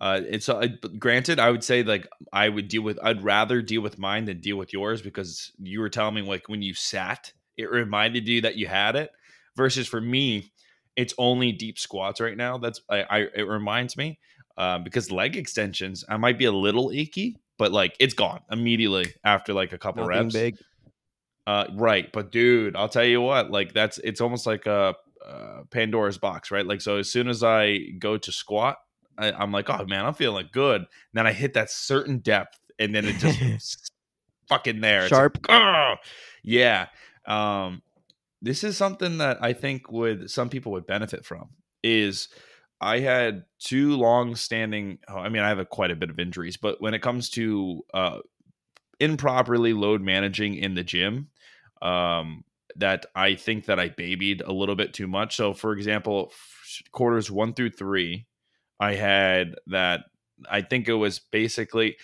Uh, 0.00 0.20
it's 0.26 0.48
uh, 0.48 0.68
granted, 0.98 1.38
I 1.38 1.50
would 1.50 1.62
say 1.62 1.82
like 1.82 2.08
I 2.32 2.48
would 2.48 2.68
deal 2.68 2.82
with. 2.82 2.98
I'd 3.02 3.22
rather 3.22 3.60
deal 3.60 3.82
with 3.82 3.98
mine 3.98 4.24
than 4.24 4.40
deal 4.40 4.56
with 4.56 4.72
yours 4.72 5.02
because 5.02 5.52
you 5.58 5.80
were 5.80 5.90
telling 5.90 6.14
me 6.14 6.22
like 6.22 6.48
when 6.48 6.62
you 6.62 6.72
sat, 6.72 7.32
it 7.56 7.70
reminded 7.70 8.26
you 8.26 8.40
that 8.42 8.56
you 8.56 8.68
had 8.68 8.96
it. 8.96 9.10
Versus 9.56 9.88
for 9.88 10.00
me, 10.00 10.52
it's 10.96 11.12
only 11.18 11.50
deep 11.52 11.78
squats 11.78 12.20
right 12.20 12.36
now. 12.36 12.58
That's 12.58 12.80
I. 12.88 13.02
I 13.02 13.18
it 13.34 13.48
reminds 13.48 13.96
me 13.96 14.20
um, 14.56 14.84
because 14.84 15.10
leg 15.10 15.36
extensions, 15.36 16.04
I 16.08 16.16
might 16.16 16.38
be 16.38 16.44
a 16.44 16.52
little 16.52 16.92
achy, 16.92 17.36
but 17.58 17.72
like 17.72 17.96
it's 17.98 18.14
gone 18.14 18.40
immediately 18.52 19.12
after 19.24 19.52
like 19.52 19.72
a 19.72 19.78
couple 19.78 20.06
Nothing 20.06 20.24
reps. 20.24 20.32
big. 20.32 20.56
Uh, 21.48 21.66
right, 21.76 22.12
but 22.12 22.30
dude, 22.30 22.76
I'll 22.76 22.90
tell 22.90 23.06
you 23.06 23.22
what, 23.22 23.50
like 23.50 23.72
that's 23.72 23.96
it's 24.04 24.20
almost 24.20 24.44
like 24.44 24.66
a, 24.66 24.94
uh 25.26 25.62
Pandora's 25.70 26.18
box, 26.18 26.50
right? 26.50 26.66
Like 26.66 26.82
so, 26.82 26.98
as 26.98 27.10
soon 27.10 27.26
as 27.26 27.42
I 27.42 27.78
go 27.98 28.18
to 28.18 28.30
squat, 28.30 28.76
I, 29.16 29.32
I'm 29.32 29.50
like, 29.50 29.70
oh 29.70 29.86
man, 29.86 30.04
I'm 30.04 30.12
feeling 30.12 30.50
good. 30.52 30.82
And 30.82 30.88
then 31.14 31.26
I 31.26 31.32
hit 31.32 31.54
that 31.54 31.70
certain 31.70 32.18
depth, 32.18 32.58
and 32.78 32.94
then 32.94 33.06
it 33.06 33.16
just 33.16 33.92
fucking 34.50 34.82
there, 34.82 35.04
It's 35.04 35.10
like, 35.12 35.20
Sharp. 35.20 35.38
"Ugh." 35.48 35.96
yeah. 36.42 36.88
Um, 37.26 37.80
this 38.42 38.62
is 38.62 38.76
something 38.76 39.16
that 39.16 39.38
I 39.40 39.54
think 39.54 39.90
would 39.90 40.30
some 40.30 40.50
people 40.50 40.72
would 40.72 40.86
benefit 40.86 41.24
from. 41.24 41.48
Is 41.82 42.28
I 42.78 42.98
had 42.98 43.44
two 43.58 43.96
long-standing. 43.96 44.98
Oh, 45.08 45.16
I 45.16 45.30
mean, 45.30 45.42
I 45.42 45.48
have 45.48 45.60
a, 45.60 45.64
quite 45.64 45.92
a 45.92 45.96
bit 45.96 46.10
of 46.10 46.18
injuries, 46.18 46.58
but 46.58 46.78
when 46.82 46.92
it 46.92 47.00
comes 47.00 47.30
to 47.30 47.86
uh, 47.94 48.18
improperly 49.00 49.72
load 49.72 50.02
managing 50.02 50.54
in 50.54 50.74
the 50.74 50.84
gym, 50.84 51.28
um, 51.82 52.44
that 52.76 53.06
I 53.14 53.34
think 53.34 53.66
that 53.66 53.78
I 53.78 53.88
babied 53.88 54.42
a 54.42 54.52
little 54.52 54.76
bit 54.76 54.94
too 54.94 55.06
much. 55.06 55.36
So, 55.36 55.54
for 55.54 55.72
example, 55.72 56.32
quarters 56.92 57.30
one 57.30 57.54
through 57.54 57.70
three, 57.70 58.26
I 58.80 58.94
had 58.94 59.56
that. 59.68 60.00
I 60.48 60.62
think 60.62 60.88
it 60.88 60.94
was 60.94 61.18
basically 61.18 61.96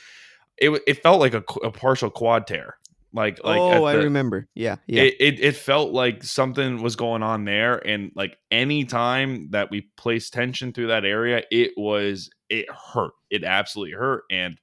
it. 0.59 0.83
It 0.87 1.03
felt 1.03 1.21
like 1.21 1.35
a, 1.35 1.45
a 1.63 1.71
partial 1.71 2.11
quad 2.11 2.47
tear. 2.47 2.77
Like 3.15 3.45
like 3.45 3.61
oh, 3.61 3.85
I 3.85 3.95
remember. 3.95 4.49
Yeah, 4.57 4.77
yeah. 4.89 5.03
it, 5.03 5.15
it 5.21 5.41
it 5.41 5.57
felt 5.57 5.93
like 5.93 6.25
something 6.25 6.83
was 6.83 6.97
going 6.97 7.23
on 7.23 7.45
there 7.45 7.77
and 7.87 8.11
like 8.17 8.37
any 8.51 8.85
time 8.85 9.51
that 9.51 9.71
we 9.71 9.83
placed 9.97 10.33
tension 10.33 10.73
through 10.73 10.89
that 10.89 11.05
area 11.05 11.45
it 11.53 11.75
was 11.77 12.29
it 12.49 12.67
hurt 12.73 13.13
it 13.31 13.45
absolutely 13.45 13.95
hurt 13.95 14.25
and 14.33 14.59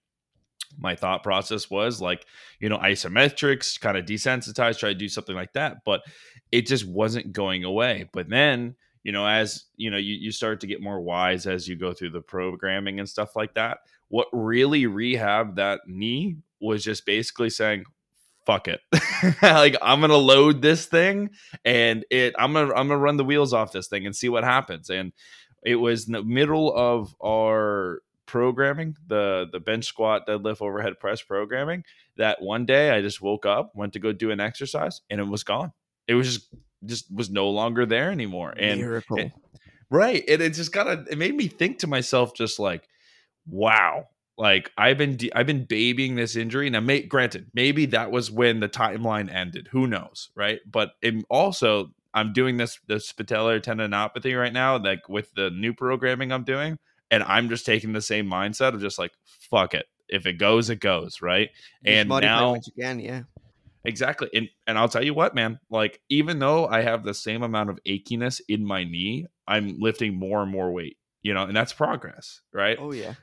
my 0.77 0.95
thought 0.95 1.23
process 1.23 1.69
was 1.69 2.01
like 2.01 2.25
you 2.59 2.69
know 2.69 2.77
isometrics 2.77 3.79
kind 3.79 3.97
of 3.97 4.05
desensitized, 4.05 4.79
try 4.79 4.89
to 4.89 4.95
do 4.95 5.09
something 5.09 5.35
like 5.35 5.53
that 5.53 5.77
but 5.85 6.01
it 6.51 6.67
just 6.67 6.87
wasn't 6.87 7.31
going 7.31 7.63
away 7.63 8.09
but 8.13 8.29
then 8.29 8.75
you 9.03 9.11
know 9.11 9.25
as 9.25 9.65
you 9.75 9.89
know 9.89 9.97
you, 9.97 10.15
you 10.15 10.31
start 10.31 10.59
to 10.59 10.67
get 10.67 10.81
more 10.81 11.01
wise 11.01 11.47
as 11.47 11.67
you 11.67 11.75
go 11.75 11.93
through 11.93 12.11
the 12.11 12.21
programming 12.21 12.99
and 12.99 13.09
stuff 13.09 13.35
like 13.35 13.53
that 13.53 13.79
what 14.09 14.27
really 14.31 14.83
rehabbed 14.83 15.55
that 15.55 15.81
knee 15.87 16.37
was 16.59 16.83
just 16.83 17.05
basically 17.05 17.49
saying 17.49 17.83
fuck 18.45 18.67
it. 18.67 18.81
like 19.41 19.75
I'm 19.81 20.01
gonna 20.01 20.17
load 20.17 20.61
this 20.61 20.85
thing 20.85 21.31
and 21.65 22.05
it 22.09 22.33
I'm 22.37 22.53
gonna 22.53 22.73
I'm 22.73 22.87
gonna 22.87 22.97
run 22.97 23.17
the 23.17 23.23
wheels 23.23 23.53
off 23.53 23.71
this 23.71 23.87
thing 23.87 24.05
and 24.05 24.15
see 24.15 24.29
what 24.29 24.43
happens. 24.43 24.89
And 24.89 25.13
it 25.63 25.75
was 25.75 26.07
in 26.07 26.13
the 26.13 26.23
middle 26.23 26.73
of 26.75 27.15
our 27.23 28.01
programming, 28.31 28.95
the 29.07 29.47
the 29.51 29.59
bench 29.59 29.85
squat, 29.85 30.25
deadlift, 30.25 30.61
overhead 30.61 30.99
press 30.99 31.21
programming, 31.21 31.83
that 32.15 32.41
one 32.41 32.65
day 32.65 32.89
I 32.89 33.01
just 33.01 33.21
woke 33.21 33.45
up, 33.45 33.73
went 33.75 33.93
to 33.93 33.99
go 33.99 34.13
do 34.13 34.31
an 34.31 34.39
exercise, 34.39 35.01
and 35.09 35.19
it 35.19 35.27
was 35.27 35.43
gone. 35.43 35.73
It 36.07 36.15
was 36.15 36.27
just 36.33 36.55
just 36.85 37.13
was 37.13 37.29
no 37.29 37.49
longer 37.49 37.85
there 37.85 38.09
anymore. 38.09 38.53
And 38.57 38.79
Miracle. 38.79 39.19
it- 39.19 39.31
right, 39.89 40.23
and 40.27 40.41
it 40.41 40.53
just 40.53 40.71
kind 40.71 40.87
of 40.87 41.07
it 41.09 41.17
made 41.17 41.35
me 41.35 41.47
think 41.47 41.79
to 41.79 41.87
myself, 41.87 42.33
just 42.33 42.57
like, 42.57 42.87
wow, 43.45 44.07
like 44.37 44.71
I've 44.77 44.97
been 44.97 45.17
de- 45.17 45.33
I've 45.33 45.47
been 45.47 45.65
babying 45.65 46.15
this 46.15 46.37
injury. 46.37 46.69
Now, 46.69 46.79
may- 46.79 47.03
granted, 47.03 47.51
maybe 47.53 47.85
that 47.87 48.11
was 48.11 48.31
when 48.31 48.61
the 48.61 48.69
timeline 48.69 49.29
ended. 49.31 49.67
Who 49.71 49.87
knows, 49.87 50.29
right? 50.35 50.59
But 50.65 50.91
it 51.01 51.25
also 51.29 51.91
I'm 52.13 52.31
doing 52.31 52.55
this 52.57 52.79
this 52.87 53.11
patellar 53.11 53.61
tendinopathy 53.61 54.39
right 54.39 54.53
now, 54.53 54.77
like 54.77 55.09
with 55.09 55.33
the 55.35 55.49
new 55.49 55.73
programming 55.73 56.31
I'm 56.31 56.43
doing, 56.45 56.79
and 57.11 57.21
I'm 57.23 57.49
just 57.49 57.65
taking 57.65 57.93
the 57.93 58.01
same 58.01 58.27
mindset 58.27 58.73
of 58.73 58.81
just 58.81 58.97
like 58.97 59.11
fuck 59.51 59.73
it. 59.75 59.85
If 60.09 60.25
it 60.25 60.33
goes, 60.33 60.69
it 60.69 60.79
goes, 60.79 61.21
right? 61.21 61.49
Just 61.85 61.97
and 61.97 62.09
now- 62.09 62.51
what 62.51 62.65
you 62.65 62.73
can, 62.81 62.99
yeah. 62.99 63.23
Exactly. 63.83 64.29
And 64.33 64.47
and 64.67 64.77
I'll 64.77 64.89
tell 64.89 65.03
you 65.03 65.13
what, 65.13 65.33
man, 65.35 65.59
like 65.69 65.99
even 66.09 66.39
though 66.39 66.67
I 66.67 66.81
have 66.81 67.03
the 67.03 67.13
same 67.13 67.41
amount 67.43 67.69
of 67.71 67.79
achiness 67.87 68.39
in 68.47 68.65
my 68.65 68.83
knee, 68.83 69.25
I'm 69.47 69.79
lifting 69.79 70.15
more 70.15 70.43
and 70.43 70.51
more 70.51 70.71
weight, 70.71 70.97
you 71.23 71.33
know, 71.33 71.43
and 71.43 71.55
that's 71.55 71.73
progress, 71.73 72.41
right? 72.53 72.77
Oh 72.79 72.91
yeah. 72.91 73.15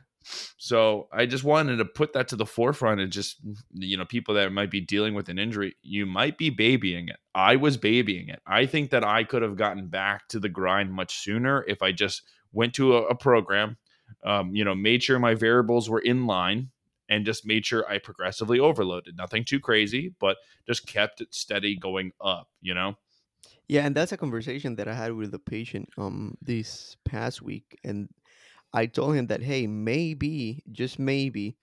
So 0.59 1.09
I 1.12 1.26
just 1.26 1.45
wanted 1.45 1.76
to 1.76 1.85
put 1.85 2.12
that 2.12 2.28
to 2.28 2.37
the 2.37 2.45
forefront 2.45 3.00
and 3.00 3.11
just, 3.11 3.37
you 3.73 3.97
know, 3.97 4.04
people 4.04 4.35
that 4.35 4.52
might 4.52 4.71
be 4.71 4.80
dealing 4.80 5.14
with 5.14 5.28
an 5.28 5.38
injury, 5.38 5.76
you 5.83 6.07
might 6.07 6.37
be 6.37 6.50
babying 6.50 7.09
it. 7.09 7.16
I 7.35 7.57
was 7.57 7.76
babying 7.76 8.28
it. 8.28 8.40
I 8.47 8.66
think 8.66 8.90
that 8.90 9.04
I 9.04 9.25
could 9.25 9.42
have 9.42 9.57
gotten 9.57 9.87
back 9.87 10.28
to 10.28 10.40
the 10.40 10.49
grind 10.49 10.92
much 10.92 11.18
sooner 11.18 11.64
if 11.66 11.83
I 11.83 11.92
just 11.92 12.23
went 12.52 12.75
to 12.75 12.97
a, 12.97 13.02
a 13.09 13.14
program, 13.14 13.76
um, 14.25 14.55
you 14.55 14.64
know, 14.64 14.75
made 14.75 15.02
sure 15.02 15.19
my 15.19 15.35
variables 15.35 15.88
were 15.88 16.00
in 16.00 16.26
line 16.26 16.71
and 17.09 17.25
just 17.25 17.47
made 17.47 17.64
sure 17.64 17.88
I 17.88 17.99
progressively 17.99 18.61
overloaded. 18.61 19.17
Nothing 19.17 19.45
too 19.45 19.61
crazy, 19.61 20.14
but 20.19 20.37
just 20.67 20.87
kept 20.87 21.21
it 21.21 21.35
steady 21.35 21.76
going 21.76 22.12
up, 22.21 22.49
you 22.61 22.75
know? 22.75 22.97
Yeah, 23.69 23.85
and 23.85 23.95
that's 23.95 24.12
a 24.12 24.17
conversation 24.17 24.76
that 24.76 24.88
I 24.88 24.95
had 24.95 25.12
with 25.12 25.31
the 25.31 25.38
patient 25.38 25.90
um 25.99 26.37
this 26.40 26.97
past 27.05 27.43
week, 27.43 27.78
and 27.85 28.09
I 28.73 28.87
told 28.87 29.14
him 29.17 29.26
that 29.28 29.43
hey, 29.43 29.67
maybe 29.67 30.62
just 30.73 30.99
maybe 30.99 31.57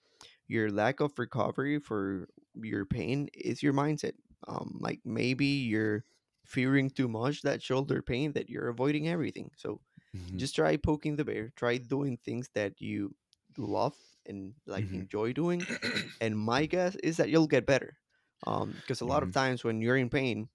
your 0.48 0.70
lack 0.70 1.00
of 1.00 1.18
recovery 1.18 1.80
for 1.80 2.28
your 2.54 2.84
pain 2.86 3.28
is 3.34 3.62
your 3.62 3.72
mindset. 3.72 4.14
Um, 4.48 4.78
like 4.80 5.00
maybe 5.04 5.46
you're 5.46 6.04
fearing 6.44 6.90
too 6.90 7.08
much 7.08 7.42
that 7.42 7.62
shoulder 7.62 8.02
pain 8.02 8.32
that 8.34 8.48
you're 8.48 8.68
avoiding 8.68 9.08
everything. 9.08 9.50
So 9.56 9.80
just 10.36 10.54
try 10.56 10.76
poking 10.76 11.16
the 11.16 11.24
bear. 11.24 11.52
Try 11.56 11.78
doing 11.78 12.18
things 12.18 12.50
that 12.54 12.80
you 12.80 13.16
love 13.58 13.96
and 14.26 14.54
like 14.66 14.86
Mhm. 14.86 15.00
enjoy 15.00 15.32
doing. 15.32 15.68
And 16.20 16.38
my 16.38 16.66
guess 16.66 16.96
is 16.96 17.18
that 17.18 17.30
you'll 17.30 17.46
get 17.48 17.66
better. 17.66 17.98
Um, 18.46 18.74
because 18.76 19.00
a 19.02 19.06
lot 19.06 19.22
of 19.22 19.30
Mhm. 19.30 19.32
times 19.32 19.64
when 19.64 19.80
you're 19.82 19.96
in 19.98 20.10
pain, 20.10 20.48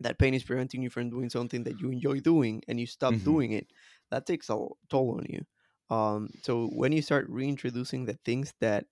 that 0.00 0.18
pain 0.18 0.34
is 0.34 0.44
preventing 0.44 0.82
you 0.82 0.90
from 0.90 1.10
doing 1.10 1.30
something 1.30 1.64
that 1.64 1.80
you 1.80 1.90
enjoy 1.90 2.20
doing, 2.20 2.62
and 2.68 2.80
you 2.80 2.86
stop 2.86 3.22
Mhm. 3.22 3.22
doing 3.22 3.52
it. 3.52 3.72
That 4.10 4.26
takes 4.26 4.50
a 4.50 4.56
toll 4.90 5.18
on 5.18 5.26
you. 5.28 5.46
Um, 5.94 6.30
so 6.42 6.68
when 6.68 6.92
you 6.92 7.02
start 7.02 7.28
reintroducing 7.28 8.06
the 8.06 8.14
things 8.24 8.54
that 8.60 8.86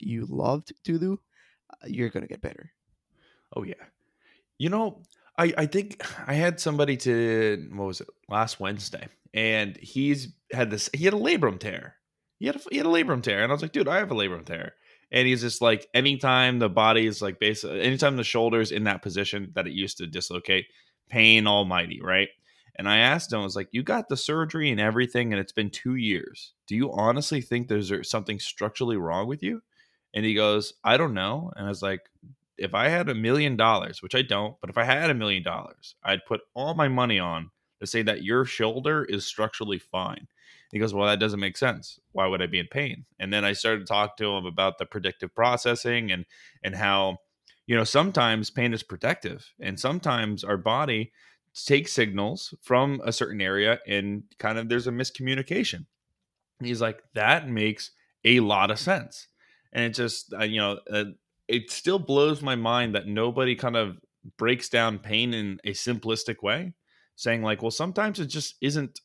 you 0.00 0.26
loved 0.26 0.72
to 0.84 0.98
do, 0.98 1.20
uh, 1.70 1.86
you're 1.86 2.10
gonna 2.10 2.28
get 2.28 2.40
better. 2.42 2.72
Oh 3.56 3.62
yeah. 3.62 3.86
You 4.58 4.70
know, 4.70 5.02
I 5.38 5.54
I 5.58 5.66
think 5.66 6.02
I 6.28 6.34
had 6.34 6.60
somebody 6.60 6.98
to 6.98 7.68
what 7.72 7.86
was 7.86 8.00
it 8.00 8.08
last 8.28 8.60
Wednesday, 8.60 9.08
and 9.34 9.76
he's 9.76 10.28
had 10.52 10.70
this. 10.70 10.90
He 10.92 11.04
had 11.04 11.14
a 11.14 11.18
labrum 11.18 11.58
tear. 11.58 11.96
He 12.38 12.46
had 12.46 12.56
a, 12.56 12.60
he 12.70 12.78
had 12.78 12.86
a 12.86 12.90
labrum 12.90 13.22
tear, 13.22 13.42
and 13.42 13.52
I 13.52 13.54
was 13.54 13.62
like, 13.62 13.72
dude, 13.72 13.88
I 13.88 13.98
have 13.98 14.10
a 14.10 14.14
labrum 14.14 14.44
tear. 14.44 14.74
And 15.12 15.26
he's 15.26 15.40
just 15.40 15.60
like, 15.60 15.88
anytime 15.92 16.58
the 16.58 16.68
body 16.68 17.06
is 17.06 17.20
like 17.20 17.40
basically, 17.40 17.80
anytime 17.82 18.16
the 18.16 18.24
shoulder's 18.24 18.70
in 18.70 18.84
that 18.84 19.02
position 19.02 19.52
that 19.54 19.66
it 19.66 19.72
used 19.72 19.98
to 19.98 20.06
dislocate, 20.06 20.66
pain 21.08 21.46
almighty, 21.46 22.00
right? 22.02 22.28
And 22.76 22.88
I 22.88 22.98
asked 22.98 23.32
him, 23.32 23.40
I 23.40 23.42
was 23.42 23.56
like, 23.56 23.68
you 23.72 23.82
got 23.82 24.08
the 24.08 24.16
surgery 24.16 24.70
and 24.70 24.80
everything, 24.80 25.32
and 25.32 25.40
it's 25.40 25.52
been 25.52 25.70
two 25.70 25.96
years. 25.96 26.54
Do 26.66 26.76
you 26.76 26.92
honestly 26.92 27.40
think 27.40 27.68
there's 27.68 27.92
something 28.08 28.38
structurally 28.38 28.96
wrong 28.96 29.26
with 29.26 29.42
you? 29.42 29.62
And 30.14 30.24
he 30.24 30.34
goes, 30.34 30.74
I 30.84 30.96
don't 30.96 31.14
know. 31.14 31.52
And 31.56 31.66
I 31.66 31.68
was 31.68 31.82
like, 31.82 32.00
if 32.56 32.74
I 32.74 32.88
had 32.88 33.08
a 33.08 33.14
million 33.14 33.56
dollars, 33.56 34.02
which 34.02 34.14
I 34.14 34.22
don't, 34.22 34.56
but 34.60 34.70
if 34.70 34.78
I 34.78 34.84
had 34.84 35.10
a 35.10 35.14
million 35.14 35.42
dollars, 35.42 35.94
I'd 36.02 36.24
put 36.26 36.40
all 36.54 36.74
my 36.74 36.88
money 36.88 37.18
on 37.18 37.50
to 37.80 37.86
say 37.86 38.02
that 38.02 38.22
your 38.22 38.44
shoulder 38.44 39.04
is 39.04 39.26
structurally 39.26 39.78
fine. 39.78 40.28
He 40.72 40.78
goes, 40.78 40.94
Well, 40.94 41.06
that 41.06 41.18
doesn't 41.18 41.40
make 41.40 41.56
sense. 41.56 41.98
Why 42.12 42.26
would 42.26 42.42
I 42.42 42.46
be 42.46 42.60
in 42.60 42.68
pain? 42.68 43.04
And 43.18 43.32
then 43.32 43.44
I 43.44 43.52
started 43.52 43.80
to 43.80 43.86
talk 43.86 44.16
to 44.18 44.26
him 44.26 44.46
about 44.46 44.78
the 44.78 44.86
predictive 44.86 45.34
processing 45.34 46.12
and 46.12 46.24
and 46.62 46.76
how, 46.76 47.18
you 47.66 47.76
know, 47.76 47.84
sometimes 47.84 48.50
pain 48.50 48.72
is 48.72 48.82
protective 48.82 49.52
and 49.60 49.78
sometimes 49.78 50.44
our 50.44 50.56
body 50.56 51.12
takes 51.54 51.92
signals 51.92 52.54
from 52.62 53.00
a 53.04 53.12
certain 53.12 53.40
area 53.40 53.80
and 53.86 54.22
kind 54.38 54.58
of 54.58 54.68
there's 54.68 54.86
a 54.86 54.92
miscommunication. 54.92 55.86
And 56.58 56.68
he's 56.68 56.80
like, 56.80 57.02
that 57.14 57.48
makes 57.48 57.90
a 58.24 58.40
lot 58.40 58.70
of 58.70 58.78
sense. 58.78 59.26
And 59.72 59.84
it 59.84 59.94
just, 59.94 60.32
uh, 60.32 60.44
you 60.44 60.60
know, 60.60 60.78
uh, 60.92 61.04
it 61.48 61.70
still 61.70 61.98
blows 61.98 62.42
my 62.42 62.54
mind 62.54 62.94
that 62.94 63.06
nobody 63.06 63.56
kind 63.56 63.76
of 63.76 63.98
breaks 64.36 64.68
down 64.68 64.98
pain 64.98 65.34
in 65.34 65.58
a 65.64 65.70
simplistic 65.70 66.42
way, 66.42 66.74
saying 67.20 67.42
like, 67.42 67.60
well, 67.60 67.70
sometimes 67.70 68.18
it 68.18 68.26
just 68.26 68.54
isn't 68.62 69.00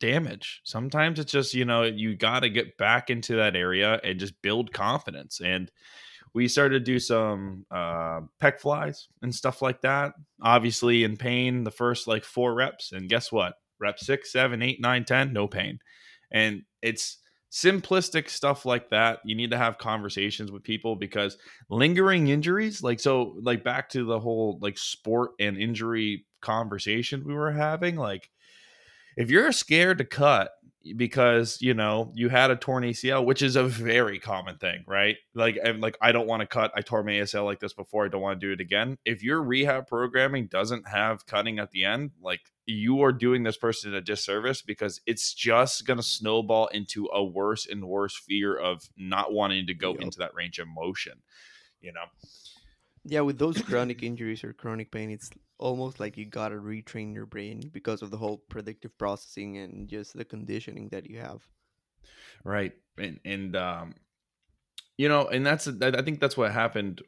damage. 0.00 0.60
Sometimes 0.64 1.20
it's 1.20 1.30
just, 1.30 1.54
you 1.54 1.64
know, 1.64 1.84
you 1.84 2.16
got 2.16 2.40
to 2.40 2.50
get 2.50 2.76
back 2.76 3.10
into 3.10 3.36
that 3.36 3.54
area 3.54 4.00
and 4.02 4.18
just 4.18 4.40
build 4.42 4.72
confidence. 4.72 5.40
And 5.40 5.70
we 6.34 6.48
started 6.48 6.80
to 6.80 6.92
do 6.92 6.98
some 6.98 7.64
uh, 7.70 8.22
pec 8.42 8.58
flies 8.58 9.06
and 9.22 9.32
stuff 9.32 9.62
like 9.62 9.82
that. 9.82 10.14
Obviously, 10.42 11.04
in 11.04 11.16
pain, 11.16 11.62
the 11.62 11.70
first 11.70 12.08
like 12.08 12.24
four 12.24 12.54
reps. 12.54 12.90
And 12.90 13.08
guess 13.08 13.30
what? 13.30 13.54
Rep 13.78 14.00
six, 14.00 14.32
seven, 14.32 14.62
eight, 14.62 14.80
nine, 14.80 15.04
ten, 15.04 15.32
no 15.32 15.46
pain. 15.46 15.78
And 16.32 16.62
it's 16.82 17.18
simplistic 17.52 18.28
stuff 18.28 18.66
like 18.66 18.90
that. 18.90 19.20
You 19.24 19.36
need 19.36 19.50
to 19.50 19.58
have 19.58 19.78
conversations 19.78 20.50
with 20.50 20.64
people 20.64 20.96
because 20.96 21.38
lingering 21.68 22.28
injuries, 22.28 22.82
like, 22.82 22.98
so, 22.98 23.36
like, 23.42 23.62
back 23.62 23.88
to 23.90 24.04
the 24.04 24.18
whole 24.18 24.58
like 24.60 24.78
sport 24.78 25.32
and 25.38 25.56
injury 25.56 26.26
conversation 26.40 27.24
we 27.24 27.34
were 27.34 27.52
having, 27.52 27.96
like, 27.96 28.30
if 29.16 29.30
you're 29.30 29.52
scared 29.52 29.98
to 29.98 30.04
cut 30.04 30.52
because 30.96 31.58
you 31.60 31.74
know 31.74 32.10
you 32.14 32.28
had 32.28 32.50
a 32.50 32.56
torn 32.56 32.84
ACL, 32.84 33.24
which 33.24 33.42
is 33.42 33.56
a 33.56 33.64
very 33.64 34.18
common 34.18 34.56
thing, 34.56 34.82
right? 34.86 35.16
Like, 35.34 35.58
and 35.62 35.80
like 35.80 35.96
I 36.00 36.12
don't 36.12 36.26
want 36.26 36.40
to 36.40 36.46
cut. 36.46 36.72
I 36.74 36.80
tore 36.80 37.02
my 37.02 37.12
ACL 37.12 37.44
like 37.44 37.60
this 37.60 37.74
before. 37.74 38.06
I 38.06 38.08
don't 38.08 38.22
want 38.22 38.40
to 38.40 38.46
do 38.46 38.52
it 38.52 38.60
again. 38.60 38.96
If 39.04 39.22
your 39.22 39.42
rehab 39.42 39.86
programming 39.86 40.46
doesn't 40.46 40.88
have 40.88 41.26
cutting 41.26 41.58
at 41.58 41.70
the 41.70 41.84
end, 41.84 42.12
like 42.22 42.40
you 42.66 43.02
are 43.02 43.12
doing 43.12 43.42
this 43.42 43.56
person 43.56 43.94
a 43.94 44.00
disservice 44.00 44.62
because 44.62 45.00
it's 45.06 45.34
just 45.34 45.86
going 45.86 45.98
to 45.98 46.02
snowball 46.02 46.68
into 46.68 47.08
a 47.12 47.22
worse 47.22 47.66
and 47.66 47.84
worse 47.84 48.16
fear 48.16 48.56
of 48.56 48.88
not 48.96 49.32
wanting 49.32 49.66
to 49.66 49.74
go 49.74 49.92
Yup. 49.92 50.00
into 50.02 50.18
that 50.18 50.34
range 50.34 50.58
of 50.58 50.68
motion. 50.68 51.14
You 51.80 51.92
know, 51.92 52.04
Yeah, 53.04 53.20
with 53.20 53.38
those 53.38 53.60
chronic 53.60 54.02
injuries 54.02 54.44
or 54.44 54.52
chronic 54.52 54.90
pain, 54.90 55.10
it's 55.10 55.30
almost 55.60 56.00
like 56.00 56.16
you 56.16 56.24
gotta 56.24 56.56
retrain 56.56 57.14
your 57.14 57.26
brain 57.26 57.70
because 57.72 58.02
of 58.02 58.10
the 58.10 58.16
whole 58.16 58.38
predictive 58.48 58.96
processing 58.98 59.58
and 59.58 59.88
just 59.88 60.16
the 60.16 60.24
conditioning 60.24 60.88
that 60.88 61.08
you 61.08 61.18
have. 61.18 61.46
right 62.44 62.72
and 62.98 63.20
and 63.24 63.54
um 63.56 63.94
you 64.96 65.08
know 65.08 65.26
and 65.28 65.46
that's 65.46 65.68
i 65.68 66.02
think 66.02 66.20
that's 66.20 66.36
what 66.36 66.50
happened 66.50 67.02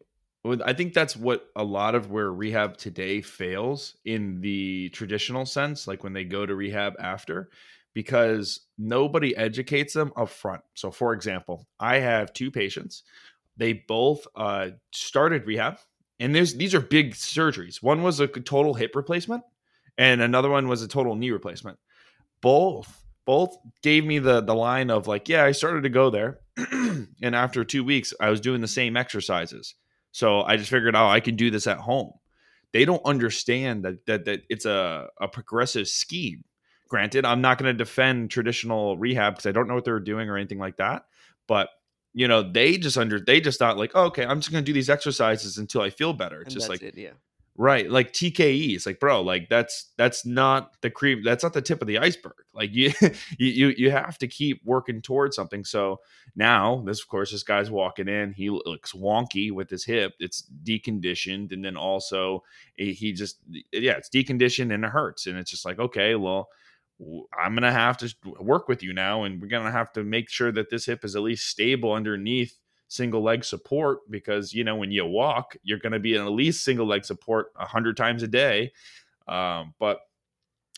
with 0.45 0.61
i 0.62 0.73
think 0.73 0.93
that's 0.95 1.17
what 1.17 1.49
a 1.57 1.65
lot 1.65 1.95
of 1.95 2.11
where 2.11 2.33
rehab 2.33 2.77
today 2.77 3.21
fails 3.21 3.97
in 4.05 4.41
the 4.41 4.88
traditional 4.91 5.47
sense 5.47 5.87
like 5.87 6.05
when 6.05 6.12
they 6.12 6.25
go 6.25 6.47
to 6.47 6.55
rehab 6.55 6.95
after 6.99 7.51
because 7.95 8.61
nobody 8.79 9.37
educates 9.37 9.95
them 9.95 10.12
up 10.17 10.29
front 10.29 10.62
so 10.75 10.91
for 10.91 11.12
example 11.12 11.67
i 11.81 11.99
have 11.99 12.33
two 12.33 12.51
patients 12.51 13.03
they 13.57 13.73
both 13.73 14.27
uh 14.37 14.69
started 14.93 15.47
rehab 15.47 15.79
and 16.23 16.35
there's 16.35 16.55
these 16.55 16.75
are 16.75 16.81
big 16.81 17.15
surgeries. 17.15 17.83
One 17.83 18.03
was 18.03 18.21
a 18.21 18.29
total 18.29 18.75
hip 18.75 18.95
replacement 18.95 19.43
and 19.99 20.21
another 20.23 20.49
one 20.49 20.69
was 20.69 20.81
a 20.81 20.89
total 20.89 21.17
knee 21.17 21.33
replacement. 21.33 21.79
Both 22.41 23.05
both 23.25 23.57
gave 23.83 24.05
me 24.05 24.21
the 24.21 24.41
the 24.41 24.55
line 24.55 24.91
of 24.91 25.07
like 25.07 25.29
yeah 25.29 25.45
i 25.45 25.53
started 25.53 25.83
to 25.83 25.89
go 25.89 26.11
there 26.11 26.41
and 26.57 27.37
after 27.37 27.65
two 27.65 27.85
weeks 27.85 28.13
i 28.21 28.31
was 28.31 28.41
doing 28.41 28.61
the 28.61 28.69
same 28.69 28.97
exercises. 28.97 29.75
So 30.13 30.43
i 30.43 30.57
just 30.57 30.71
figured 30.71 30.95
oh 30.95 31.09
i 31.09 31.21
can 31.21 31.35
do 31.35 31.51
this 31.51 31.67
at 31.67 31.79
home. 31.79 32.13
They 32.73 32.85
don't 32.85 33.05
understand 33.05 33.85
that 33.85 34.07
that, 34.07 34.25
that 34.27 34.43
it's 34.49 34.65
a, 34.65 35.09
a 35.21 35.29
progressive 35.29 35.89
scheme. 35.89 36.45
Granted 36.89 37.25
i'm 37.25 37.41
not 37.41 37.59
going 37.59 37.73
to 37.73 37.85
defend 37.85 38.31
traditional 38.31 38.97
rehab 38.97 39.35
because 39.35 39.47
i 39.47 39.53
don't 39.53 39.67
know 39.67 39.75
what 39.75 39.85
they're 39.85 39.99
doing 39.99 40.29
or 40.29 40.37
anything 40.37 40.59
like 40.59 40.77
that 40.77 41.07
but 41.49 41.71
you 42.14 42.29
know, 42.29 42.42
they 42.42 42.77
just 42.77 42.98
under 42.98 43.20
they 43.20 43.40
just 43.40 43.59
thought 43.59 43.79
like, 43.79 43.92
oh, 43.94 44.07
okay, 44.07 44.25
I'm 44.25 44.40
just 44.40 44.53
gonna 44.53 44.62
do 44.62 44.72
these 44.72 44.90
exercises 44.90 45.59
until 45.59 45.81
I 45.81 45.90
feel 45.90 46.12
better. 46.12 46.40
It's 46.42 46.55
And 46.55 46.61
just 46.61 46.68
like 46.68 46.83
it, 46.83 46.96
yeah. 46.96 47.11
Right, 47.55 47.90
like 47.90 48.14
TKE. 48.14 48.75
It's 48.75 48.87
like, 48.87 48.98
bro, 48.98 49.20
like 49.20 49.51
that's 49.51 49.92
that's 49.98 50.25
not 50.25 50.81
the 50.81 50.88
cream. 50.90 51.22
That's 51.22 51.42
not 51.42 51.53
the 51.53 51.61
tip 51.61 51.83
of 51.83 51.88
the 51.88 51.98
iceberg. 51.98 52.33
Like 52.55 52.70
you, 52.72 52.92
you, 53.38 53.68
you 53.77 53.90
have 53.90 54.16
to 54.18 54.27
keep 54.27 54.62
working 54.64 55.03
towards 55.03 55.37
something. 55.37 55.62
So 55.62 56.01
now, 56.35 56.83
this 56.87 57.03
of 57.03 57.09
course, 57.09 57.31
this 57.31 57.42
guy's 57.42 57.70
walking 57.70 58.09
in. 58.09 58.33
He 58.33 58.48
looks 58.48 58.92
wonky 58.92 59.53
with 59.53 59.68
his 59.68 59.85
hip. 59.85 60.14
It's 60.18 60.44
deconditioned, 60.64 61.53
and 61.53 61.62
then 61.62 61.77
also 61.77 62.42
eh, 62.79 62.92
he 62.92 63.12
just 63.12 63.37
yeah, 63.70 63.92
it's 63.92 64.09
deconditioned 64.09 64.72
and 64.72 64.85
it 64.85 64.90
hurts. 64.90 65.27
And 65.27 65.37
it's 65.37 65.51
just 65.51 65.66
like, 65.66 65.79
okay, 65.79 66.14
well, 66.14 66.48
I'm 67.38 67.55
gonna 67.55 67.73
have 67.73 67.97
to 67.99 68.15
work 68.41 68.69
with 68.69 68.83
you 68.83 68.93
now, 68.93 69.25
and 69.25 69.41
we're 69.41 69.49
gonna 69.49 69.71
have 69.71 69.93
to 69.95 70.05
make 70.05 70.31
sure 70.31 70.53
that 70.53 70.71
this 70.71 70.87
hip 70.87 71.05
is 71.05 71.17
at 71.17 71.23
least 71.23 71.49
stable 71.49 71.93
underneath 71.93 72.57
single 72.93 73.23
leg 73.23 73.43
support 73.43 74.01
because 74.11 74.53
you 74.53 74.62
know 74.65 74.77
when 74.77 74.91
you 74.91 75.05
walk 75.07 75.57
you're 75.62 75.79
going 75.79 75.95
to 75.95 75.99
be 75.99 76.15
in 76.15 76.21
at 76.21 76.31
least 76.31 76.62
single 76.62 76.87
leg 76.87 77.05
support 77.05 77.47
100 77.57 77.97
times 77.97 78.23
a 78.23 78.29
day. 78.29 78.73
Um, 79.27 79.75
but 79.79 80.01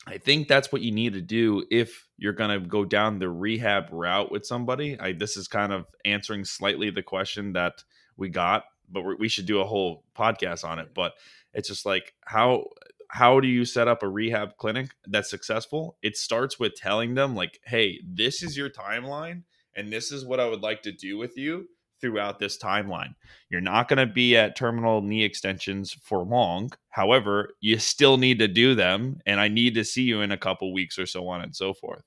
i 0.06 0.18
think 0.18 0.46
that's 0.46 0.70
what 0.70 0.82
you 0.82 0.92
need 0.92 1.14
to 1.14 1.22
do 1.22 1.64
if 1.70 2.06
you're 2.18 2.34
going 2.34 2.50
to 2.50 2.68
go 2.68 2.84
down 2.84 3.18
the 3.18 3.28
rehab 3.28 3.88
route 3.90 4.30
with 4.30 4.46
somebody. 4.46 4.98
I, 5.00 5.12
this 5.12 5.36
is 5.36 5.48
kind 5.48 5.72
of 5.72 5.86
answering 6.04 6.44
slightly 6.44 6.90
the 6.90 7.02
question 7.02 7.54
that 7.54 7.82
we 8.16 8.28
got 8.28 8.64
but 8.88 9.18
we 9.18 9.28
should 9.28 9.46
do 9.46 9.60
a 9.60 9.66
whole 9.66 10.04
podcast 10.16 10.64
on 10.64 10.78
it 10.78 10.90
but 10.94 11.14
it's 11.52 11.68
just 11.68 11.86
like 11.86 12.14
how 12.24 12.66
how 13.14 13.38
do 13.38 13.46
you 13.46 13.64
set 13.64 13.86
up 13.86 14.02
a 14.02 14.08
rehab 14.08 14.56
clinic 14.56 14.90
that's 15.06 15.30
successful 15.30 15.96
it 16.02 16.16
starts 16.16 16.58
with 16.58 16.74
telling 16.74 17.14
them 17.14 17.36
like 17.36 17.60
hey 17.64 18.00
this 18.04 18.42
is 18.42 18.56
your 18.56 18.68
timeline 18.68 19.42
and 19.76 19.92
this 19.92 20.10
is 20.10 20.24
what 20.24 20.40
i 20.40 20.46
would 20.48 20.62
like 20.62 20.82
to 20.82 20.90
do 20.92 21.16
with 21.16 21.36
you 21.36 21.66
throughout 22.00 22.38
this 22.38 22.58
timeline. 22.58 23.14
You're 23.48 23.62
not 23.62 23.88
going 23.88 24.06
to 24.06 24.12
be 24.12 24.36
at 24.36 24.56
terminal 24.56 25.00
knee 25.00 25.24
extensions 25.24 25.96
for 26.02 26.22
long. 26.22 26.70
However, 26.90 27.54
you 27.60 27.78
still 27.78 28.18
need 28.18 28.40
to 28.40 28.48
do 28.48 28.74
them, 28.74 29.20
and 29.24 29.40
I 29.40 29.48
need 29.48 29.74
to 29.76 29.84
see 29.84 30.02
you 30.02 30.20
in 30.20 30.30
a 30.30 30.36
couple 30.36 30.70
weeks 30.74 30.98
or 30.98 31.06
so 31.06 31.26
on 31.28 31.40
and 31.40 31.56
so 31.56 31.72
forth. 31.72 32.02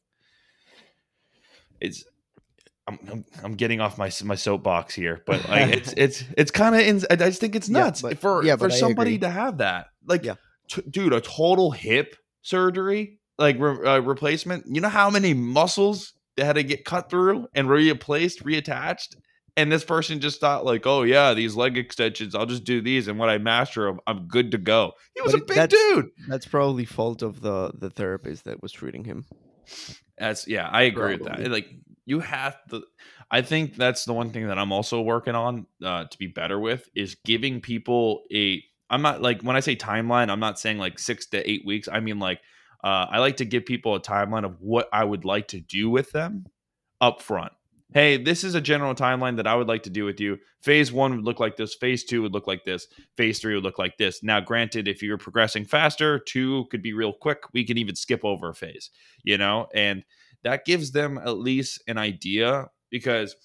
It's 1.79 2.03
I'm, 2.87 2.99
I'm, 3.11 3.25
I'm 3.43 3.55
getting 3.55 3.81
off 3.81 3.97
my 3.97 4.11
my 4.23 4.35
soapbox 4.35 4.93
here, 4.93 5.23
but 5.25 5.47
like 5.49 5.69
it's 5.75 5.93
it's 5.97 6.23
it's 6.37 6.51
kind 6.51 6.75
of 6.75 7.05
I 7.09 7.15
just 7.15 7.41
think 7.41 7.55
it's 7.55 7.67
Yeah, 7.69 7.79
nuts 7.79 8.01
but- 8.03 8.19
for 8.19 8.43
yeah, 8.43 8.55
for 8.55 8.69
somebody 8.69 9.17
to 9.19 9.29
have 9.29 9.57
that. 9.59 9.87
Like, 10.05 10.23
Yeah. 10.25 10.35
T- 10.69 10.83
dude, 10.89 11.13
a 11.13 11.21
total 11.21 11.71
hip 11.71 12.15
surgery 12.41 13.19
like 13.37 13.57
re- 13.59 13.85
uh, 13.87 13.99
replacement. 13.99 14.65
You 14.67 14.81
know 14.81 14.89
how 14.89 15.09
many 15.09 15.33
muscles 15.33 16.13
they 16.35 16.43
had 16.43 16.55
to 16.55 16.63
get 16.63 16.85
cut 16.85 17.09
through 17.09 17.47
and 17.55 17.69
replaced, 17.69 18.43
reattached, 18.43 19.15
and 19.55 19.71
this 19.71 19.83
person 19.83 20.19
just 20.19 20.39
thought 20.39 20.65
like, 20.65 20.85
oh 20.85 21.03
yeah, 21.03 21.33
these 21.33 21.55
leg 21.55 21.77
extensions, 21.77 22.35
I'll 22.35 22.45
just 22.45 22.63
do 22.63 22.81
these, 22.81 23.07
and 23.07 23.17
when 23.19 23.29
I 23.29 23.37
master 23.37 23.85
them, 23.85 23.99
I'm 24.07 24.27
good 24.27 24.51
to 24.51 24.57
go. 24.57 24.91
He 25.15 25.21
was 25.21 25.33
But 25.33 25.41
a 25.41 25.45
big 25.45 25.55
that's- 25.55 25.81
dude. 25.93 26.09
That's 26.27 26.45
probably 26.45 26.85
fault 26.85 27.21
of 27.21 27.41
the 27.41 27.71
the 27.77 27.89
therapist 27.89 28.45
that 28.45 28.61
was 28.61 28.71
treating 28.71 29.03
him. 29.03 29.25
That's 30.17 30.47
yeah, 30.47 30.67
I 30.71 30.83
agree 30.83 31.15
with 31.17 31.25
that. 31.27 31.51
Like 31.51 31.67
you 32.05 32.19
have 32.21 32.55
to. 32.69 32.83
I 33.29 33.41
think 33.41 33.75
that's 33.75 34.05
the 34.05 34.13
one 34.13 34.29
thing 34.31 34.47
that 34.47 34.57
I'm 34.57 34.71
also 34.71 35.01
working 35.01 35.35
on 35.35 35.65
uh, 35.83 36.05
to 36.05 36.17
be 36.17 36.27
better 36.27 36.57
with 36.59 36.87
is 36.95 37.15
giving 37.25 37.59
people 37.61 38.23
a. 38.33 38.63
I'm 38.89 39.01
not 39.01 39.21
like 39.21 39.41
when 39.41 39.55
I 39.55 39.59
say 39.59 39.75
timeline, 39.75 40.29
I'm 40.29 40.39
not 40.39 40.59
saying 40.59 40.77
like 40.77 40.99
six 40.99 41.25
to 41.27 41.49
eight 41.49 41.65
weeks. 41.65 41.87
I 41.91 41.99
mean 41.99 42.19
like 42.19 42.39
uh, 42.83 43.07
I 43.09 43.19
like 43.19 43.37
to 43.37 43.45
give 43.45 43.65
people 43.65 43.95
a 43.95 44.01
timeline 44.01 44.45
of 44.45 44.61
what 44.61 44.87
I 44.93 45.03
would 45.03 45.25
like 45.25 45.47
to 45.49 45.59
do 45.59 45.89
with 45.89 46.11
them 46.11 46.45
up 47.01 47.21
front. 47.21 47.51
Hey, 47.93 48.21
this 48.21 48.43
is 48.43 48.53
a 48.53 48.61
general 48.61 48.93
timeline 48.93 49.37
that 49.37 49.47
I 49.47 49.55
would 49.55 49.67
like 49.67 49.83
to 49.83 49.89
do 49.89 50.03
with 50.03 50.19
you. 50.19 50.37
Phase 50.61 50.91
one 50.91 51.15
would 51.15 51.23
look 51.23 51.39
like 51.39 51.55
this. 51.55 51.73
Phase 51.73 52.03
two 52.03 52.21
would 52.21 52.33
look 52.33 52.45
like 52.45 52.65
this. 52.65 52.87
Phase 53.15 53.39
three 53.39 53.55
would 53.55 53.63
look 53.63 53.79
like 53.79 53.97
this. 53.97 54.21
Now, 54.21 54.41
granted, 54.41 54.87
if 54.87 55.01
you're 55.01 55.17
progressing 55.17 55.63
faster, 55.63 56.19
two 56.19 56.65
could 56.69 56.81
be 56.81 56.91
real 56.91 57.13
quick. 57.13 57.43
We 57.53 57.63
can 57.63 57.77
even 57.77 57.95
skip 57.95 58.25
over 58.25 58.49
a 58.49 58.53
phase, 58.53 58.89
you 59.23 59.37
know, 59.37 59.67
and 59.73 60.03
that 60.43 60.65
gives 60.65 60.91
them 60.91 61.17
at 61.17 61.37
least 61.37 61.81
an 61.87 61.97
idea 61.97 62.67
because 62.89 63.35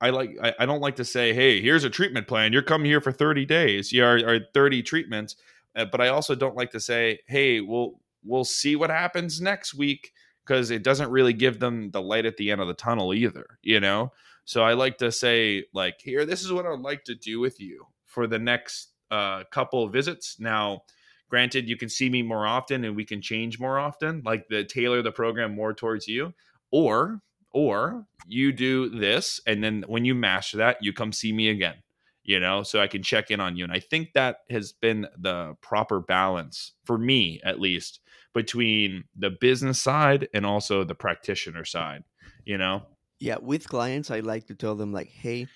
I 0.00 0.10
like 0.10 0.36
I, 0.58 0.66
don't 0.66 0.80
like 0.80 0.96
to 0.96 1.04
say, 1.04 1.32
hey, 1.32 1.60
here's 1.60 1.84
a 1.84 1.90
treatment 1.90 2.28
plan. 2.28 2.52
You're 2.52 2.62
coming 2.62 2.86
here 2.86 3.00
for 3.00 3.12
30 3.12 3.44
days, 3.46 3.92
You 3.92 4.04
are, 4.04 4.16
or 4.18 4.40
30 4.52 4.82
treatments. 4.82 5.36
Uh, 5.76 5.84
but 5.84 6.00
I 6.00 6.08
also 6.08 6.34
don't 6.34 6.56
like 6.56 6.70
to 6.72 6.80
say, 6.80 7.20
hey, 7.26 7.60
we'll 7.60 8.00
we'll 8.24 8.44
see 8.44 8.76
what 8.76 8.90
happens 8.90 9.40
next 9.40 9.74
week 9.74 10.12
because 10.44 10.70
it 10.70 10.82
doesn't 10.82 11.10
really 11.10 11.32
give 11.32 11.58
them 11.58 11.90
the 11.90 12.02
light 12.02 12.26
at 12.26 12.36
the 12.36 12.50
end 12.50 12.60
of 12.60 12.68
the 12.68 12.74
tunnel 12.74 13.14
either, 13.14 13.58
you 13.62 13.80
know. 13.80 14.12
So 14.44 14.62
I 14.62 14.74
like 14.74 14.98
to 14.98 15.10
say, 15.10 15.64
like, 15.72 15.96
here, 16.00 16.26
this 16.26 16.42
is 16.42 16.52
what 16.52 16.66
I'd 16.66 16.80
like 16.80 17.04
to 17.04 17.14
do 17.14 17.40
with 17.40 17.60
you 17.60 17.86
for 18.04 18.26
the 18.26 18.38
next 18.38 18.90
uh, 19.10 19.44
couple 19.50 19.88
visits. 19.88 20.36
Now, 20.38 20.82
granted, 21.30 21.68
you 21.68 21.76
can 21.76 21.88
see 21.88 22.10
me 22.10 22.22
more 22.22 22.46
often 22.46 22.84
and 22.84 22.94
we 22.94 23.04
can 23.04 23.22
change 23.22 23.58
more 23.58 23.78
often, 23.78 24.22
like 24.24 24.48
the 24.48 24.64
tailor 24.64 25.02
the 25.02 25.12
program 25.12 25.54
more 25.54 25.72
towards 25.72 26.06
you, 26.06 26.34
or 26.70 27.20
or 27.54 28.04
you 28.26 28.52
do 28.52 28.90
this 28.90 29.40
and 29.46 29.64
then 29.64 29.84
when 29.86 30.04
you 30.04 30.14
master 30.14 30.58
that 30.58 30.82
you 30.82 30.92
come 30.92 31.12
see 31.12 31.32
me 31.32 31.48
again 31.48 31.76
you 32.22 32.38
know 32.38 32.62
so 32.62 32.80
i 32.80 32.86
can 32.86 33.02
check 33.02 33.30
in 33.30 33.40
on 33.40 33.56
you. 33.56 33.64
And 33.64 33.72
i 33.72 33.80
think 33.80 34.12
that 34.12 34.38
has 34.50 34.72
been 34.72 35.06
the 35.18 35.54
proper 35.62 36.00
balance 36.00 36.72
for 36.84 36.98
me 36.98 37.40
at 37.44 37.60
least 37.60 38.00
between 38.34 39.04
the 39.16 39.30
business 39.30 39.80
side 39.80 40.28
and 40.34 40.44
also 40.44 40.84
the 40.84 40.94
practitioner 40.94 41.64
side 41.64 42.04
you 42.44 42.58
know? 42.58 42.82
Yeah, 43.20 43.36
with 43.40 43.68
clients, 43.68 44.10
I 44.10 44.20
like 44.20 44.46
to 44.48 44.54
tell 44.54 44.74
them 44.74 44.92
like, 44.92 45.08
"Hey, 45.08 45.46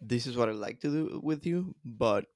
this 0.00 0.26
is 0.26 0.36
what 0.36 0.48
I 0.48 0.52
like 0.52 0.80
to 0.80 0.90
do 0.90 1.20
with 1.22 1.44
you, 1.46 1.74
but 1.84 2.26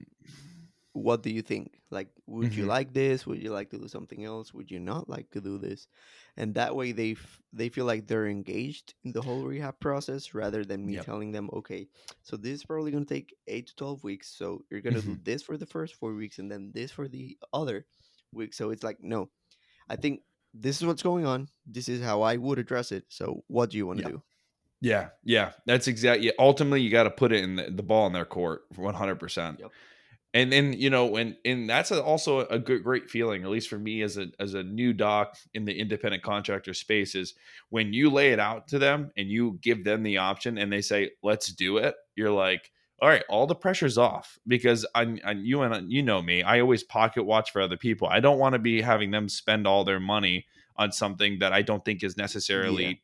what 0.93 1.23
do 1.23 1.31
you 1.31 1.43
think? 1.43 1.81
Like, 1.91 2.11
would 2.27 2.55
you 2.55 2.65
Mhm. 2.65 2.67
like 2.67 2.93
this? 2.93 3.27
Would 3.27 3.43
you 3.43 3.51
like 3.51 3.71
to 3.71 3.79
do 3.79 3.89
something 3.89 4.25
else? 4.25 4.53
Would 4.55 4.71
you 4.71 4.79
not 4.81 5.09
like 5.09 5.31
to 5.31 5.41
do 5.41 5.59
this?" 5.59 5.89
And 6.37 6.55
that 6.55 6.77
way, 6.77 6.93
they 6.93 7.13
f- 7.13 7.41
they 7.53 7.69
feel 7.71 7.85
like 7.87 8.07
they're 8.07 8.29
engaged 8.29 8.95
in 9.05 9.13
the 9.13 9.23
whole 9.23 9.45
rehab 9.47 9.81
process 9.81 10.35
rather 10.35 10.65
than 10.65 10.85
me 10.87 10.97
Yep. 10.97 11.01
telling 11.01 11.33
them, 11.33 11.49
"Okay, 11.53 11.89
so 12.23 12.37
this 12.37 12.55
is 12.61 12.65
probably 12.65 12.91
going 12.91 13.07
to 13.07 13.15
take 13.15 13.35
eight 13.47 13.69
to 13.69 13.75
twelve 13.77 14.05
weeks. 14.05 14.29
So 14.29 14.65
you're 14.71 14.81
going 14.83 14.95
to 14.95 15.03
do 15.03 15.19
this 15.23 15.43
for 15.43 15.57
the 15.57 15.67
first 15.67 15.95
four 15.97 16.15
weeks, 16.15 16.39
and 16.39 16.51
then 16.51 16.73
this 16.73 16.91
for 16.93 17.09
the 17.09 17.39
other 17.53 17.87
week." 18.33 18.55
So 18.55 18.71
it's 18.71 18.83
like, 18.85 19.01
no, 19.03 19.31
I 19.89 19.97
think 19.97 20.23
this 20.55 20.79
is 20.81 20.87
what's 20.87 21.03
going 21.03 21.27
on. 21.27 21.49
This 21.67 21.89
is 21.89 22.03
how 22.03 22.23
I 22.23 22.37
would 22.37 22.59
address 22.59 22.93
it. 22.93 23.07
So 23.11 23.45
what 23.49 23.71
do 23.71 23.79
you 23.79 23.87
want 23.87 23.99
to 24.01 24.03
Yeah. 24.03 24.11
do? 24.13 24.23
Yeah, 24.81 25.11
yeah, 25.25 25.53
that's 25.67 25.89
exactly. 25.89 26.33
Ultimately, 26.39 26.83
you 26.83 26.91
got 26.91 27.05
to 27.05 27.11
put 27.11 27.33
it 27.33 27.45
in 27.45 27.57
the, 27.57 27.71
the 27.71 27.83
ball 27.85 28.07
in 28.09 28.13
their 28.13 28.25
court, 28.27 28.63
one 28.77 28.95
hundred 28.95 29.17
percent. 29.21 29.61
And 30.35 30.51
then 30.51 30.73
you 30.73 30.89
know, 30.89 31.17
and 31.17 31.37
and 31.45 31.69
that's 31.69 31.91
a, 31.91 32.03
also 32.03 32.41
a 32.47 32.59
good, 32.59 32.83
great 32.83 33.11
feeling, 33.11 33.43
at 33.45 33.51
least 33.51 33.69
for 33.69 33.79
me 33.79 34.03
as 34.03 34.17
a 34.17 34.29
as 34.41 34.55
a 34.55 34.63
new 34.63 34.93
doc 34.93 35.37
in 35.53 35.65
the 35.67 35.79
independent 35.79 36.23
contractor 36.23 36.73
space, 36.73 37.15
is 37.15 37.35
when 37.69 37.93
you 37.93 38.09
lay 38.09 38.33
it 38.33 38.41
out 38.41 38.69
to 38.69 38.79
them 38.79 39.13
and 39.17 39.29
you 39.29 39.59
give 39.61 39.85
them 39.85 40.03
the 40.03 40.19
option, 40.19 40.57
and 40.57 40.73
they 40.73 40.81
say, 40.81 41.11
"Let's 41.23 41.49
do 41.49 41.77
it." 41.77 41.95
You're 42.17 42.31
like, 42.31 42.71
"All 43.01 43.09
right, 43.09 43.25
all 43.29 43.47
the 43.47 43.55
pressure's 43.55 43.99
off," 43.99 44.39
because 44.47 44.87
i'm, 44.95 45.21
I 45.23 45.33
you 45.33 45.61
and 45.63 45.93
you 45.93 46.03
know 46.03 46.23
me, 46.23 46.43
I 46.43 46.61
always 46.61 46.83
pocket 46.83 47.25
watch 47.25 47.51
for 47.51 47.61
other 47.61 47.77
people. 47.77 48.09
I 48.09 48.21
don't 48.21 48.39
want 48.39 48.55
to 48.55 48.59
be 48.59 48.81
having 48.81 49.11
them 49.11 49.29
spend 49.29 49.67
all 49.67 49.85
their 49.85 50.01
money 50.01 50.47
on 50.77 50.93
something 50.93 51.41
that 51.41 51.53
I 51.53 51.61
don't 51.61 51.85
think 51.85 52.03
is 52.03 52.17
necessarily 52.17 53.03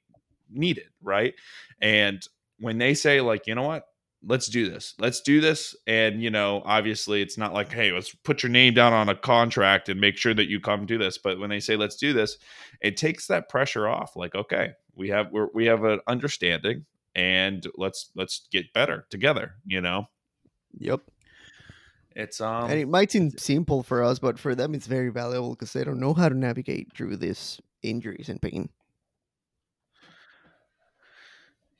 needed, 0.50 0.88
right? 1.02 1.34
And 1.80 2.26
when 2.58 2.78
they 2.78 2.94
say, 2.94 3.20
like, 3.20 3.46
you 3.46 3.54
know 3.54 3.62
what, 3.62 3.84
let's 4.26 4.48
do 4.48 4.68
this, 4.68 4.94
let's 4.98 5.20
do 5.20 5.40
this. 5.40 5.76
And, 5.86 6.22
you 6.22 6.30
know, 6.30 6.62
obviously 6.64 7.22
it's 7.22 7.38
not 7.38 7.52
like, 7.52 7.72
hey, 7.72 7.92
let's 7.92 8.14
put 8.14 8.42
your 8.42 8.50
name 8.50 8.74
down 8.74 8.92
on 8.92 9.08
a 9.08 9.14
contract 9.14 9.88
and 9.88 10.00
make 10.00 10.16
sure 10.16 10.34
that 10.34 10.48
you 10.48 10.60
come 10.60 10.86
do 10.86 10.98
this. 10.98 11.18
But 11.18 11.38
when 11.38 11.50
they 11.50 11.60
say, 11.60 11.76
let's 11.76 11.96
do 11.96 12.12
this, 12.12 12.36
it 12.80 12.96
takes 12.96 13.26
that 13.28 13.48
pressure 13.48 13.86
off. 13.86 14.16
Like, 14.16 14.34
okay, 14.34 14.72
we 14.94 15.08
have, 15.10 15.30
we're, 15.30 15.48
we 15.54 15.66
have 15.66 15.84
an 15.84 16.00
understanding 16.06 16.84
and 17.14 17.66
let's, 17.76 18.10
let's 18.14 18.46
get 18.50 18.72
better 18.72 19.06
together, 19.10 19.54
you 19.64 19.80
know? 19.80 20.08
Yep. 20.78 21.00
It's, 22.16 22.40
um, 22.40 22.68
and 22.70 22.80
it 22.80 22.88
might 22.88 23.12
seem 23.12 23.30
simple 23.38 23.84
for 23.84 24.02
us, 24.02 24.18
but 24.18 24.38
for 24.38 24.56
them, 24.56 24.74
it's 24.74 24.88
very 24.88 25.10
valuable 25.10 25.50
because 25.50 25.72
they 25.72 25.84
don't 25.84 26.00
know 26.00 26.14
how 26.14 26.28
to 26.28 26.34
navigate 26.34 26.92
through 26.92 27.16
this 27.16 27.60
injuries 27.82 28.28
and 28.28 28.42
pain. 28.42 28.68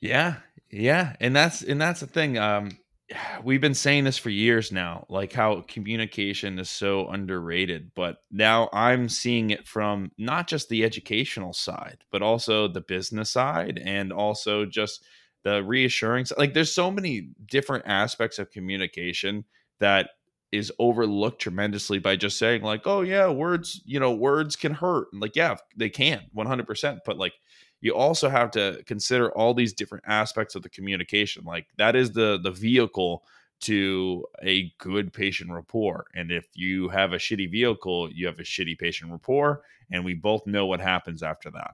Yeah, 0.01 0.35
yeah, 0.71 1.15
and 1.19 1.35
that's 1.35 1.61
and 1.61 1.81
that's 1.81 1.99
the 2.01 2.07
thing. 2.07 2.37
Um, 2.37 2.77
we've 3.43 3.61
been 3.61 3.73
saying 3.73 4.03
this 4.03 4.17
for 4.17 4.29
years 4.29 4.71
now, 4.71 5.05
like 5.09 5.33
how 5.33 5.61
communication 5.67 6.59
is 6.59 6.69
so 6.69 7.07
underrated. 7.09 7.91
But 7.95 8.17
now 8.31 8.69
I'm 8.73 9.09
seeing 9.09 9.49
it 9.51 9.67
from 9.67 10.11
not 10.17 10.47
just 10.47 10.69
the 10.69 10.83
educational 10.83 11.53
side, 11.53 12.03
but 12.11 12.21
also 12.21 12.67
the 12.67 12.81
business 12.81 13.31
side, 13.31 13.81
and 13.83 14.11
also 14.13 14.65
just 14.65 15.03
the 15.43 15.63
reassuring. 15.63 16.21
s- 16.23 16.33
Like, 16.37 16.53
there's 16.53 16.71
so 16.73 16.91
many 16.91 17.29
different 17.45 17.85
aspects 17.87 18.39
of 18.39 18.51
communication 18.51 19.45
that 19.79 20.11
is 20.51 20.71
overlooked 20.79 21.39
tremendously 21.41 21.99
by 21.99 22.15
just 22.15 22.39
saying 22.39 22.63
like 22.63 22.81
oh 22.87 23.01
yeah 23.01 23.29
words 23.29 23.81
you 23.85 23.99
know 23.99 24.11
words 24.11 24.55
can 24.55 24.73
hurt 24.73 25.07
and 25.13 25.21
like 25.21 25.35
yeah 25.35 25.55
they 25.77 25.89
can 25.89 26.21
100% 26.33 26.99
but 27.05 27.17
like 27.19 27.33
you 27.81 27.95
also 27.95 28.27
have 28.29 28.51
to 28.51 28.81
consider 28.85 29.31
all 29.37 29.53
these 29.53 29.73
different 29.73 30.03
aspects 30.07 30.55
of 30.55 30.61
the 30.63 30.69
communication 30.69 31.43
like 31.45 31.67
that 31.77 31.95
is 31.95 32.11
the 32.11 32.39
the 32.43 32.51
vehicle 32.51 33.23
to 33.61 34.25
a 34.43 34.71
good 34.77 35.11
patient 35.11 35.51
rapport 35.51 36.05
and 36.15 36.31
if 36.31 36.45
you 36.53 36.87
have 36.89 37.13
a 37.13 37.17
shitty 37.17 37.49
vehicle 37.51 38.09
you 38.11 38.25
have 38.27 38.39
a 38.39 38.43
shitty 38.43 38.77
patient 38.77 39.11
rapport 39.11 39.61
and 39.91 40.03
we 40.05 40.13
both 40.13 40.45
know 40.47 40.65
what 40.65 40.79
happens 40.79 41.21
after 41.23 41.49
that 41.51 41.71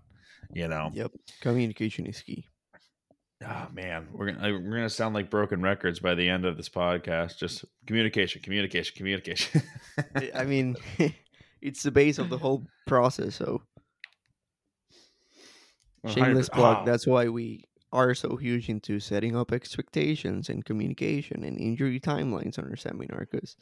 you 0.54 0.68
know 0.68 0.90
Yep. 0.94 1.12
Communication 1.42 2.06
is 2.06 2.22
key. 2.22 2.48
Oh 3.46 3.68
man, 3.74 4.08
we're 4.14 4.32
gonna 4.32 4.54
we're 4.54 4.76
gonna 4.78 4.90
sound 4.90 5.14
like 5.14 5.30
broken 5.30 5.62
records 5.62 6.00
by 6.00 6.16
the 6.16 6.28
end 6.30 6.46
of 6.46 6.56
this 6.56 6.70
podcast. 6.70 7.38
Just 7.38 7.66
communication, 7.86 8.42
communication, 8.42 8.94
communication. 8.96 9.62
I- 10.16 10.32
I 10.34 10.46
mean, 10.54 10.78
it's 11.62 11.84
the 11.84 11.92
base 11.92 12.18
of 12.18 12.30
the 12.30 12.38
whole 12.38 12.66
process. 12.88 13.36
So 13.36 13.62
shameless 16.06 16.50
plug. 16.50 16.80
oh, 16.82 16.86
That's 16.86 17.08
why 17.08 17.30
we 17.30 17.64
are 17.92 18.14
so 18.14 18.36
huge 18.36 18.70
into 18.70 19.00
setting 19.00 19.36
up 19.36 19.52
expectations 19.52 20.50
and 20.50 20.66
communication 20.66 21.44
and 21.44 21.58
injury 21.60 22.00
timelines 22.00 22.60
on 22.60 22.66
our 22.70 22.76
seminar. 22.76 23.28
Because 23.30 23.56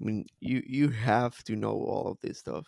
I 0.00 0.04
mean, 0.04 0.26
you 0.40 0.62
you 0.66 0.88
have 0.90 1.42
to 1.44 1.56
know 1.56 1.72
all 1.72 2.08
of 2.10 2.20
this 2.20 2.38
stuff. 2.38 2.66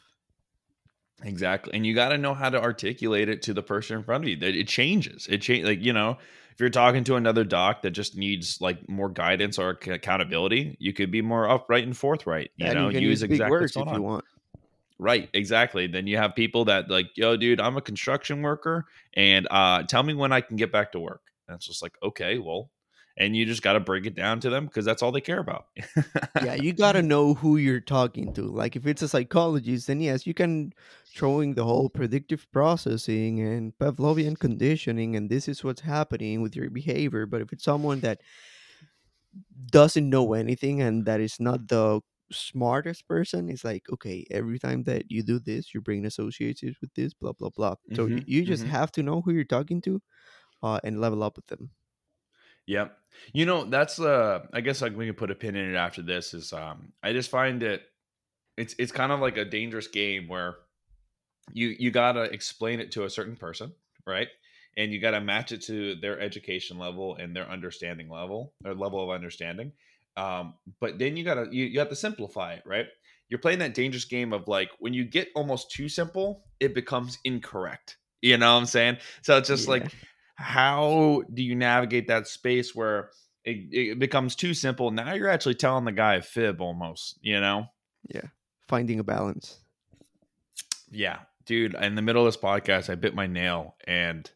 exactly, 1.22 1.74
and 1.74 1.86
you 1.86 1.94
got 1.94 2.10
to 2.10 2.18
know 2.18 2.34
how 2.34 2.50
to 2.50 2.60
articulate 2.60 3.28
it 3.28 3.42
to 3.42 3.54
the 3.54 3.62
person 3.62 3.98
in 3.98 4.04
front 4.04 4.24
of 4.24 4.30
you. 4.30 4.36
That 4.36 4.54
it 4.54 4.68
changes. 4.68 5.26
It 5.30 5.38
change 5.42 5.64
like 5.64 5.80
you 5.80 5.92
know. 5.92 6.18
If 6.52 6.60
you're 6.60 6.70
talking 6.70 7.04
to 7.04 7.14
another 7.14 7.44
doc 7.44 7.82
that 7.82 7.92
just 7.92 8.16
needs 8.16 8.60
like 8.60 8.88
more 8.88 9.08
guidance 9.08 9.60
or 9.60 9.78
ac- 9.80 9.92
accountability, 9.92 10.76
you 10.80 10.92
could 10.92 11.12
be 11.12 11.22
more 11.22 11.48
upright 11.48 11.84
and 11.84 11.96
forthright. 11.96 12.50
You 12.56 12.66
and 12.66 12.74
know, 12.74 12.88
you 12.88 13.08
use 13.10 13.22
exactly 13.22 13.48
words 13.48 13.76
if 13.76 13.92
you 13.92 14.02
want. 14.02 14.24
Right, 14.98 15.28
exactly. 15.32 15.86
Then 15.86 16.06
you 16.06 16.16
have 16.16 16.34
people 16.34 16.64
that 16.66 16.90
like, 16.90 17.06
yo, 17.14 17.36
dude, 17.36 17.60
I'm 17.60 17.76
a 17.76 17.80
construction 17.80 18.42
worker, 18.42 18.86
and 19.14 19.46
uh, 19.50 19.84
tell 19.84 20.02
me 20.02 20.14
when 20.14 20.32
I 20.32 20.40
can 20.40 20.56
get 20.56 20.72
back 20.72 20.92
to 20.92 21.00
work. 21.00 21.22
And 21.46 21.54
it's 21.54 21.66
just 21.66 21.82
like, 21.82 21.94
okay, 22.02 22.38
well, 22.38 22.70
and 23.16 23.36
you 23.36 23.44
just 23.46 23.62
got 23.62 23.72
to 23.72 23.80
break 23.80 24.06
it 24.06 24.14
down 24.14 24.40
to 24.40 24.50
them 24.50 24.66
because 24.66 24.84
that's 24.84 25.02
all 25.02 25.12
they 25.12 25.20
care 25.20 25.38
about. 25.38 25.66
yeah, 26.42 26.54
you 26.54 26.72
gotta 26.74 27.02
know 27.02 27.34
who 27.34 27.56
you're 27.56 27.80
talking 27.80 28.32
to. 28.34 28.42
Like 28.42 28.76
if 28.76 28.86
it's 28.86 29.02
a 29.02 29.08
psychologist, 29.08 29.86
then 29.86 30.00
yes, 30.00 30.26
you 30.26 30.34
can 30.34 30.72
throwing 31.14 31.54
the 31.54 31.64
whole 31.64 31.88
predictive 31.88 32.46
processing 32.52 33.40
and 33.40 33.72
Pavlovian 33.78 34.38
conditioning, 34.38 35.16
and 35.16 35.30
this 35.30 35.48
is 35.48 35.62
what's 35.62 35.80
happening 35.82 36.42
with 36.42 36.56
your 36.56 36.70
behavior. 36.70 37.26
But 37.26 37.40
if 37.40 37.52
it's 37.52 37.64
someone 37.64 38.00
that 38.00 38.20
doesn't 39.70 40.08
know 40.08 40.32
anything 40.32 40.80
and 40.80 41.04
that 41.06 41.20
is 41.20 41.38
not 41.40 41.68
the 41.68 42.00
smartest 42.32 43.08
person, 43.08 43.48
is 43.50 43.64
like 43.64 43.88
okay, 43.92 44.26
every 44.30 44.58
time 44.58 44.84
that 44.84 45.10
you 45.10 45.22
do 45.22 45.38
this, 45.38 45.74
your 45.74 45.82
brain 45.82 46.06
associates 46.06 46.62
it 46.62 46.76
with 46.80 46.92
this, 46.94 47.14
blah 47.14 47.32
blah 47.32 47.50
blah. 47.50 47.76
So 47.94 48.06
y- 48.06 48.12
Mhm, 48.12 48.26
you 48.26 48.44
just 48.44 48.64
mhm. 48.64 48.78
have 48.78 48.92
to 48.92 49.02
know 49.02 49.22
who 49.22 49.32
you're 49.32 49.44
talking 49.44 49.80
to, 49.82 50.02
uh, 50.62 50.80
and 50.84 51.00
level 51.00 51.22
up 51.24 51.36
with 51.36 51.46
them. 51.48 51.72
Yep. 52.66 52.98
You 53.32 53.46
know, 53.46 53.64
that's 53.64 53.98
uh 53.98 54.46
I 54.52 54.60
guess 54.60 54.82
like 54.82 54.94
we 54.96 55.06
can 55.06 55.14
put 55.14 55.30
a 55.30 55.34
pin 55.34 55.56
in 55.56 55.70
it 55.70 55.76
after 55.76 56.02
this 56.02 56.34
is 56.34 56.52
um 56.52 56.92
I 57.02 57.12
just 57.12 57.30
find 57.30 57.62
it 57.62 57.86
it's 58.56 58.74
it's 58.78 58.92
kind 58.92 59.12
of 59.12 59.20
like 59.20 59.36
a 59.36 59.44
dangerous 59.46 59.88
game 59.88 60.28
where 60.28 60.58
you 61.52 61.68
you 61.78 61.90
got 61.90 62.12
to 62.12 62.22
explain 62.24 62.80
it 62.80 62.92
to 62.92 63.04
a 63.04 63.10
certain 63.10 63.36
person, 63.36 63.74
right? 64.06 64.28
And 64.76 64.92
you 64.92 65.00
got 65.00 65.12
to 65.12 65.20
match 65.20 65.52
it 65.52 65.62
to 65.62 65.96
their 65.96 66.20
education 66.20 66.78
level 66.78 67.16
and 67.16 67.34
their 67.36 67.48
understanding 67.48 68.10
level 68.10 68.54
or 68.64 68.74
level 68.74 69.02
of 69.02 69.10
understanding. 69.14 69.72
Um 70.18 70.54
but 70.80 70.98
then 70.98 71.16
you 71.16 71.24
got 71.24 71.34
to 71.34 71.48
you, 71.50 71.64
you 71.66 71.78
have 71.78 71.88
to 71.90 71.96
simplify 71.96 72.54
it, 72.54 72.62
right? 72.66 72.86
You're 73.28 73.38
playing 73.40 73.58
that 73.60 73.74
dangerous 73.74 74.04
game 74.06 74.32
of 74.32 74.48
like 74.48 74.70
when 74.78 74.92
you 74.94 75.04
get 75.04 75.28
almost 75.36 75.70
too 75.70 75.88
simple, 75.88 76.44
it 76.60 76.74
becomes 76.74 77.18
incorrect. 77.24 77.98
You 78.22 78.36
know 78.36 78.52
what 78.54 78.60
I'm 78.60 78.66
saying? 78.66 78.96
So 79.22 79.36
it's 79.38 79.48
just 79.48 79.66
Yeah. 79.66 79.70
like 79.72 79.92
how 80.34 81.22
do 81.34 81.42
you 81.42 81.54
navigate 81.54 82.08
that 82.08 82.26
space 82.26 82.74
where 82.74 83.10
it, 83.44 83.68
it 83.72 83.98
becomes 83.98 84.34
too 84.34 84.54
simple? 84.54 84.90
Now 84.90 85.12
you're 85.14 85.28
actually 85.28 85.54
telling 85.56 85.84
the 85.84 85.92
guy 85.92 86.14
a 86.16 86.22
fib 86.22 86.60
almost, 86.60 87.18
you 87.22 87.40
know? 87.40 87.66
Yeah. 88.08 88.26
Finding 88.66 88.98
a 88.98 89.04
balance. 89.04 89.58
Yeah. 90.90 91.18
Dude, 91.44 91.74
in 91.74 91.94
the 91.94 92.02
middle 92.02 92.26
of 92.26 92.32
this 92.32 92.40
podcast, 92.42 92.88
I 92.90 92.94
bit 92.94 93.14
my 93.14 93.26
nail 93.26 93.76
and 93.86 94.30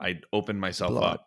I 0.00 0.20
opened 0.32 0.60
myself 0.60 0.90
Blood. 0.92 1.14
up. 1.14 1.26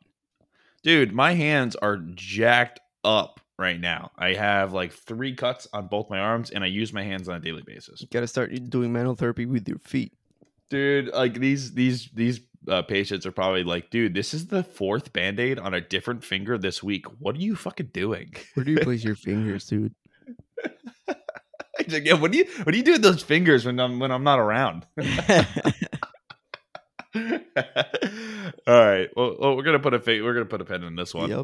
Dude, 0.83 1.13
my 1.13 1.33
hands 1.33 1.75
are 1.75 1.97
jacked 2.15 2.79
up 3.03 3.40
right 3.61 3.79
now. 3.79 4.11
I 4.17 4.33
have 4.33 4.73
like 4.73 4.91
three 4.91 5.35
cuts 5.35 5.67
on 5.71 5.87
both 5.87 6.09
my 6.09 6.19
arms 6.19 6.49
and 6.49 6.63
I 6.63 6.67
use 6.67 6.91
my 6.91 7.03
hands 7.03 7.29
on 7.29 7.35
a 7.35 7.39
daily 7.39 7.63
basis. 7.65 8.01
You 8.01 8.07
gotta 8.11 8.27
start 8.27 8.51
doing 8.69 8.91
manual 8.91 9.15
therapy 9.15 9.45
with 9.45 9.67
your 9.69 9.79
feet. 9.79 10.13
Dude, 10.69 11.07
like 11.13 11.35
these 11.35 11.73
these 11.73 12.09
these 12.13 12.41
uh, 12.67 12.81
patients 12.81 13.25
are 13.25 13.31
probably 13.31 13.63
like, 13.63 13.89
dude, 13.89 14.13
this 14.13 14.33
is 14.33 14.47
the 14.47 14.63
fourth 14.63 15.13
band-aid 15.13 15.59
on 15.59 15.73
a 15.73 15.81
different 15.81 16.23
finger 16.23 16.57
this 16.57 16.83
week. 16.83 17.05
What 17.19 17.35
are 17.35 17.39
you 17.39 17.55
fucking 17.55 17.89
doing? 17.93 18.33
Where 18.55 18.63
do 18.63 18.71
you 18.71 18.79
place 18.79 19.03
your 19.03 19.15
fingers, 19.27 19.65
dude? 19.65 19.95
Yeah, 21.87 22.13
what 22.13 22.31
do 22.31 22.37
you 22.37 22.45
what 22.63 22.71
do 22.71 22.77
you 22.77 22.83
do 22.83 22.93
with 22.93 23.01
those 23.01 23.23
fingers 23.23 23.65
when 23.65 23.79
I'm 23.79 23.99
when 23.99 24.11
I'm 24.11 24.23
not 24.23 24.39
around? 24.39 24.85
All 27.15 27.25
right. 28.67 29.09
Well, 29.15 29.35
well, 29.39 29.55
we're 29.57 29.63
gonna 29.63 29.79
put 29.79 29.93
a 29.93 30.21
we're 30.21 30.33
gonna 30.33 30.45
put 30.45 30.61
a 30.61 30.65
pin 30.65 30.83
in 30.83 30.95
this 30.95 31.13
one. 31.13 31.29
Yep. 31.29 31.39